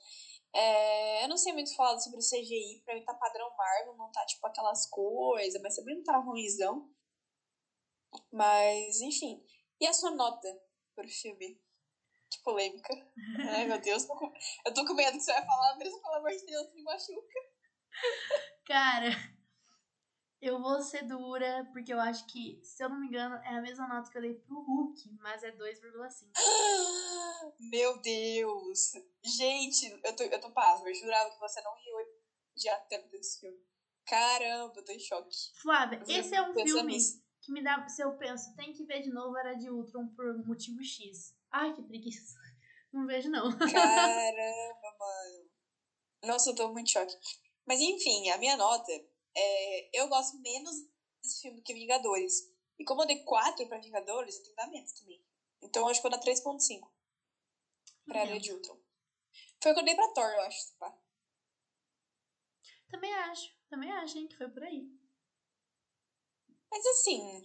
É, 0.53 1.23
eu 1.23 1.27
não 1.27 1.37
sei 1.37 1.53
muito 1.53 1.75
falar 1.75 1.99
sobre 1.99 2.19
o 2.19 2.23
CGI, 2.23 2.81
pra 2.83 2.95
mim 2.95 3.03
tá 3.03 3.13
padrão 3.13 3.55
Marvel, 3.55 3.95
não 3.97 4.11
tá 4.11 4.25
tipo 4.25 4.45
aquelas 4.47 4.87
coisas, 4.87 5.61
mas 5.61 5.75
também 5.75 5.95
não 5.95 6.03
tá 6.03 6.17
ruimzão. 6.17 6.89
Mas, 8.31 9.01
enfim. 9.01 9.43
E 9.79 9.87
a 9.87 9.93
sua 9.93 10.11
nota 10.11 10.47
pro 10.95 11.07
filme? 11.07 11.61
Que 12.31 12.43
polêmica. 12.43 12.93
Ai, 13.51 13.65
meu 13.67 13.79
Deus, 13.81 14.07
eu 14.65 14.73
tô 14.73 14.85
com 14.85 14.93
medo 14.93 15.17
que 15.17 15.23
você 15.23 15.33
vai 15.33 15.45
falar, 15.45 15.77
mas 15.77 15.89
pelo 15.89 16.15
amor 16.15 16.31
de 16.31 16.45
Deus, 16.45 16.73
me 16.73 16.83
machuca. 16.83 17.39
Cara, 18.69 19.09
eu 20.39 20.61
vou 20.61 20.79
ser 20.83 21.01
dura, 21.07 21.67
porque 21.73 21.91
eu 21.91 21.99
acho 21.99 22.23
que, 22.27 22.61
se 22.63 22.83
eu 22.83 22.89
não 22.89 22.99
me 22.99 23.07
engano, 23.07 23.33
é 23.37 23.57
a 23.57 23.61
mesma 23.61 23.87
nota 23.87 24.11
que 24.11 24.17
eu 24.19 24.21
dei 24.21 24.35
pro 24.35 24.61
Hulk, 24.61 25.17
mas 25.19 25.41
é 25.41 25.51
2,5. 25.51 26.29
Meu 27.59 27.99
Deus! 27.99 28.91
Gente, 29.25 29.99
eu 30.03 30.15
tô, 30.15 30.21
eu 30.23 30.39
tô 30.39 30.51
pasma, 30.51 30.87
eu 30.87 30.93
jurava 30.93 31.31
que 31.31 31.39
você 31.39 31.59
não 31.61 31.71
ia 31.79 31.95
odiar 32.55 32.87
tanto 32.87 33.09
desse 33.09 33.39
filme. 33.39 33.57
Caramba, 34.05 34.71
eu 34.75 34.85
tô 34.85 34.91
em 34.91 34.99
choque. 34.99 35.35
Flávia, 35.59 36.03
Eu 36.07 36.19
esse 36.19 36.35
é 36.35 36.41
um 36.43 36.53
filme 36.53 36.93
nisso. 36.93 37.19
que 37.41 37.51
me 37.51 37.63
dá. 37.63 37.89
Se 37.89 38.03
eu 38.03 38.15
penso, 38.19 38.55
tem 38.55 38.71
que 38.71 38.85
ver 38.85 39.01
de 39.01 39.09
novo 39.09 39.35
Era 39.35 39.55
de 39.55 39.67
Ultron 39.67 40.07
por 40.09 40.45
motivo 40.45 40.83
X. 40.83 41.35
Ai, 41.51 41.73
que 41.73 41.81
preguiça. 41.81 42.37
Não 42.93 43.07
vejo, 43.07 43.29
não. 43.29 43.49
Caramba, 43.49 43.67
mano. 44.99 45.49
Nossa, 46.23 46.51
eu 46.51 46.55
tô 46.55 46.71
muito 46.71 46.87
em 46.87 46.91
choque. 46.91 47.15
Mas 47.69 47.79
enfim, 47.81 48.27
a 48.31 48.37
minha 48.39 48.57
nota 48.57 48.91
é. 49.37 49.89
Eu 49.93 50.07
gosto 50.09 50.39
menos 50.39 50.75
desse 51.21 51.43
filme 51.43 51.61
que 51.61 51.71
Vingadores. 51.71 52.51
E 52.79 52.83
como 52.83 53.03
eu 53.03 53.05
dei 53.05 53.23
4 53.23 53.67
pra 53.67 53.77
Vingadores, 53.77 54.37
eu 54.37 54.41
tenho 54.41 54.55
que 54.55 54.61
dar 54.61 54.71
menos 54.71 54.91
também. 54.93 55.23
Então 55.61 55.83
eu 55.83 55.89
acho 55.89 56.01
que 56.01 56.07
eu 56.07 56.09
vou 56.09 56.19
dar 56.19 56.25
3,5 56.25 56.91
pra 58.05 58.21
Era 58.21 58.39
de 58.39 58.51
Ultron. 58.51 58.81
Foi 59.61 59.71
o 59.71 59.75
que 59.75 59.81
eu 59.81 59.85
dei 59.85 59.93
pra 59.93 60.11
Thor, 60.13 60.31
eu 60.31 60.41
acho. 60.41 60.75
Pá. 60.79 60.97
Também 62.89 63.13
acho. 63.13 63.55
Também 63.69 63.91
acho, 63.91 64.17
hein, 64.17 64.27
que 64.27 64.35
foi 64.35 64.49
por 64.49 64.63
aí. 64.63 64.89
Mas 66.71 66.83
assim. 66.87 67.43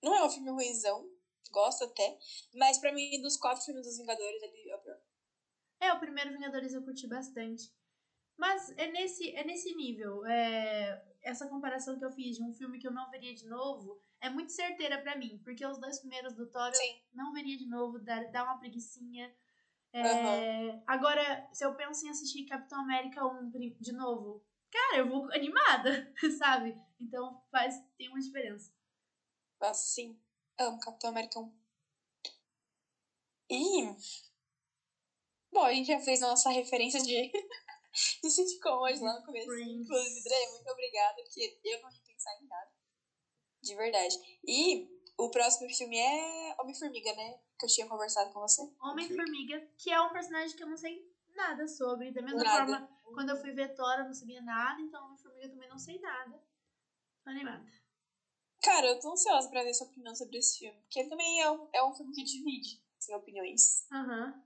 Não 0.00 0.14
é 0.14 0.24
um 0.24 0.30
filme 0.30 0.50
ruimzão. 0.50 1.10
Gosto 1.50 1.84
até. 1.84 2.18
Mas 2.54 2.78
pra 2.78 2.92
mim, 2.92 3.20
dos 3.20 3.36
quatro 3.36 3.64
filmes 3.64 3.84
dos 3.84 3.98
Vingadores, 3.98 4.42
ele 4.42 4.70
é 4.70 4.76
o 4.76 4.80
pior. 4.80 5.00
É, 5.80 5.92
o 5.92 5.98
primeiro 5.98 6.30
Vingadores 6.30 6.72
eu 6.72 6.84
curti 6.84 7.08
bastante. 7.08 7.72
Mas 8.42 8.70
é 8.76 8.88
nesse, 8.88 9.30
é 9.36 9.44
nesse 9.44 9.72
nível. 9.76 10.26
É, 10.26 11.00
essa 11.22 11.46
comparação 11.46 11.96
que 11.96 12.04
eu 12.04 12.10
fiz 12.10 12.34
de 12.36 12.42
um 12.42 12.52
filme 12.52 12.76
que 12.80 12.88
eu 12.88 12.90
não 12.90 13.08
veria 13.08 13.32
de 13.32 13.46
novo 13.46 14.02
é 14.20 14.28
muito 14.28 14.50
certeira 14.50 15.00
pra 15.00 15.14
mim. 15.14 15.40
Porque 15.44 15.64
os 15.64 15.78
dois 15.78 16.00
primeiros 16.00 16.34
do 16.34 16.50
Thor 16.50 16.72
eu 16.74 16.80
não 17.14 17.32
veria 17.32 17.56
de 17.56 17.68
novo, 17.68 18.00
dá, 18.00 18.20
dá 18.24 18.42
uma 18.42 18.58
preguiçinha. 18.58 19.32
É, 19.92 20.02
Aham. 20.02 20.82
Agora, 20.88 21.48
se 21.52 21.64
eu 21.64 21.72
penso 21.76 22.04
em 22.04 22.10
assistir 22.10 22.44
Capitão 22.46 22.80
América 22.80 23.24
1 23.24 23.48
pri- 23.52 23.76
de 23.78 23.92
novo, 23.92 24.44
cara, 24.72 24.96
eu 24.96 25.08
vou 25.08 25.32
animada, 25.32 26.12
sabe? 26.36 26.76
Então 26.98 27.40
faz, 27.48 27.80
tem 27.96 28.08
uma 28.08 28.18
diferença. 28.18 28.72
Sim. 29.72 30.18
Amo 30.58 30.80
Capitão 30.80 31.10
América 31.10 31.38
1. 31.38 31.52
E. 33.48 33.94
Bom, 35.52 35.64
a 35.64 35.72
gente 35.72 35.86
já 35.86 36.00
fez 36.00 36.20
a 36.24 36.28
nossa 36.28 36.50
referência 36.50 37.00
de, 37.00 37.30
de 38.22 38.30
sitcom 38.30 38.80
hoje 38.80 39.00
lá 39.00 39.14
no 39.14 39.22
começo. 39.22 39.46
Friends. 39.46 39.80
Inclusive, 39.80 40.22
Dre, 40.22 40.46
muito 40.50 40.70
obrigada, 40.70 41.22
porque 41.22 41.54
eu 41.64 41.80
não 41.80 41.90
ia 41.90 42.00
pensar 42.06 42.30
em 42.40 42.46
nada. 42.46 42.70
De 43.62 43.74
verdade. 43.76 44.14
E 44.46 44.88
o 45.16 45.30
próximo 45.30 45.68
filme 45.70 45.96
é 45.96 46.54
Homem-Formiga, 46.60 47.12
né? 47.12 47.38
Que 47.58 47.66
eu 47.66 47.70
tinha 47.70 47.86
conversado 47.86 48.30
com 48.30 48.40
você. 48.40 48.62
Homem-Formiga, 48.80 49.62
que 49.78 49.90
é 49.90 50.00
um 50.00 50.10
personagem 50.10 50.56
que 50.56 50.62
eu 50.62 50.68
não 50.68 50.76
sei 50.76 51.04
nada 51.34 51.68
sobre. 51.68 52.10
Da 52.10 52.22
mesma 52.22 52.42
Nada. 52.42 52.58
forma, 52.58 52.88
quando 53.14 53.28
eu 53.30 53.36
fui 53.36 53.52
ver 53.52 53.74
Thor, 53.74 53.98
eu 53.98 54.06
não 54.06 54.14
sabia 54.14 54.40
nada, 54.40 54.80
então 54.80 55.04
Homem-Formiga 55.04 55.48
também 55.48 55.68
não 55.68 55.78
sei 55.78 55.98
nada. 56.00 56.42
Tô 57.22 57.30
animada. 57.30 57.64
Cara, 58.62 58.86
eu 58.86 58.98
tô 58.98 59.12
ansiosa 59.12 59.48
pra 59.48 59.62
ver 59.62 59.74
sua 59.74 59.86
opinião 59.86 60.14
sobre 60.14 60.38
esse 60.38 60.58
filme. 60.58 60.80
Porque 60.82 61.04
também 61.08 61.40
é 61.40 61.50
um, 61.50 61.68
é 61.72 61.84
um 61.84 61.92
filme 61.92 62.12
que 62.12 62.22
divide, 62.22 62.80
assim, 62.98 63.14
opiniões. 63.14 63.84
Aham. 63.90 64.26
Uhum. 64.26 64.42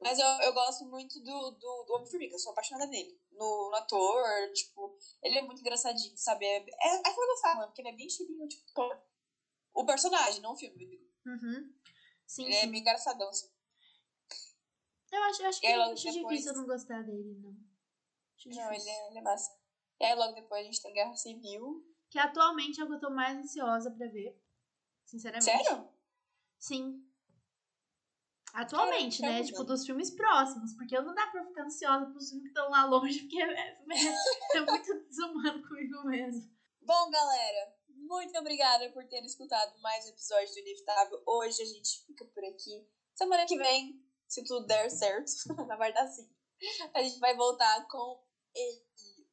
Mas 0.00 0.18
eu, 0.18 0.26
eu 0.26 0.52
gosto 0.52 0.84
muito 0.86 1.18
do, 1.20 1.50
do, 1.52 1.84
do 1.84 1.92
Homem-Formiga, 1.94 2.34
eu 2.34 2.38
sou 2.38 2.52
apaixonada 2.52 2.86
nele. 2.86 3.18
No, 3.32 3.70
no 3.70 3.76
ator, 3.76 4.52
tipo, 4.52 4.96
ele 5.22 5.38
é 5.38 5.42
muito 5.42 5.60
engraçadinho, 5.60 6.16
sabe? 6.16 6.44
É, 6.44 6.56
é, 6.58 6.88
é 6.88 6.96
aquela 6.98 7.14
que 7.14 7.32
eu 7.32 7.36
falo, 7.38 7.66
porque 7.66 7.80
ele 7.82 7.88
é 7.88 7.96
bem 7.96 8.08
cheirinho, 8.08 8.46
tipo. 8.46 8.72
O 9.74 9.84
personagem, 9.84 10.40
não 10.40 10.52
o 10.52 10.56
filme. 10.56 11.00
Uhum. 11.26 11.74
Sim, 12.26 12.44
ele 12.44 12.54
sim. 12.54 12.66
é 12.66 12.66
bem 12.66 12.80
engraçadão, 12.80 13.28
assim. 13.28 13.50
Eu 15.12 15.22
acho, 15.24 15.42
eu 15.42 15.48
acho 15.48 15.60
que 15.60 15.76
logo 15.76 15.92
acho 15.92 16.12
depois- 16.12 16.38
difícil 16.38 16.52
eu 16.52 16.58
não 16.58 16.66
gostar 16.66 17.02
dele, 17.02 17.38
não. 17.40 17.56
Acho 18.36 18.48
Não, 18.48 18.72
ele 18.72 18.88
é, 18.88 19.08
ele 19.08 19.18
é 19.18 19.22
massa. 19.22 19.56
E 20.00 20.04
aí 20.04 20.14
logo 20.14 20.34
depois 20.34 20.60
a 20.60 20.64
gente 20.64 20.82
tem 20.82 20.92
Guerra 20.92 21.14
Civil. 21.14 21.84
Que 22.10 22.18
atualmente 22.18 22.80
é 22.80 22.84
o 22.84 22.86
que 22.86 22.94
eu 22.94 23.00
tô 23.00 23.10
mais 23.10 23.36
ansiosa 23.38 23.90
pra 23.90 24.06
ver. 24.08 24.38
Sinceramente. 25.04 25.44
Sério? 25.44 25.88
Sim. 26.58 27.05
Atualmente, 28.52 29.20
né? 29.22 29.42
Tipo, 29.42 29.64
dos 29.64 29.84
filmes 29.84 30.10
próximos. 30.10 30.74
Porque 30.74 30.96
eu 30.96 31.02
não 31.02 31.14
dá 31.14 31.26
pra 31.26 31.44
ficar 31.44 31.64
ansiosa 31.64 32.06
pros 32.06 32.28
filmes 32.28 32.44
que 32.44 32.48
estão 32.48 32.70
lá 32.70 32.84
longe, 32.86 33.20
porque 33.20 33.42
é, 33.42 33.52
é, 33.52 33.78
é 34.56 34.60
muito 34.60 35.08
desumano 35.08 35.62
comigo 35.66 36.04
mesmo. 36.04 36.56
Bom, 36.80 37.10
galera, 37.10 37.76
muito 37.88 38.38
obrigada 38.38 38.90
por 38.92 39.04
ter 39.08 39.24
escutado 39.24 39.78
mais 39.80 40.06
um 40.06 40.10
episódio 40.10 40.54
do 40.54 40.60
Inevitável. 40.60 41.22
Hoje 41.26 41.62
a 41.62 41.66
gente 41.66 42.06
fica 42.06 42.24
por 42.26 42.44
aqui. 42.44 42.88
Semana 43.14 43.46
que 43.46 43.56
vem, 43.56 44.00
se 44.28 44.44
tudo 44.44 44.66
der 44.66 44.88
certo, 44.90 45.32
na 45.66 45.76
verdade 45.76 46.14
sim, 46.14 46.28
a 46.94 47.02
gente 47.02 47.18
vai 47.18 47.34
voltar 47.36 47.86
com 47.88 48.22
ele, 48.54 48.84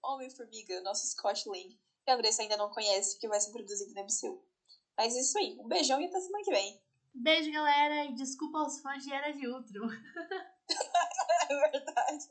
Homem-Formiga, 0.04 0.82
nosso 0.82 1.06
Scott 1.08 1.48
Lang, 1.48 1.80
que 2.04 2.12
a 2.12 2.16
Andressa 2.16 2.42
ainda 2.42 2.58
não 2.58 2.72
conhece, 2.72 3.20
que 3.20 3.28
vai 3.28 3.40
ser 3.40 3.50
introduzido 3.50 3.94
no 3.94 4.02
MCU. 4.02 4.44
Mas 4.98 5.16
isso 5.16 5.38
aí, 5.38 5.58
um 5.60 5.68
beijão 5.68 6.02
e 6.02 6.06
até 6.06 6.20
semana 6.20 6.44
que 6.44 6.52
vem. 6.52 6.82
Beijo, 7.14 7.52
galera, 7.52 8.06
e 8.06 8.16
desculpa 8.16 8.60
aos 8.60 8.82
fãs 8.82 9.04
de 9.04 9.14
Era 9.14 9.32
de 9.32 9.48
Ultron. 9.48 9.88
É 11.50 11.72
verdade. 11.72 12.30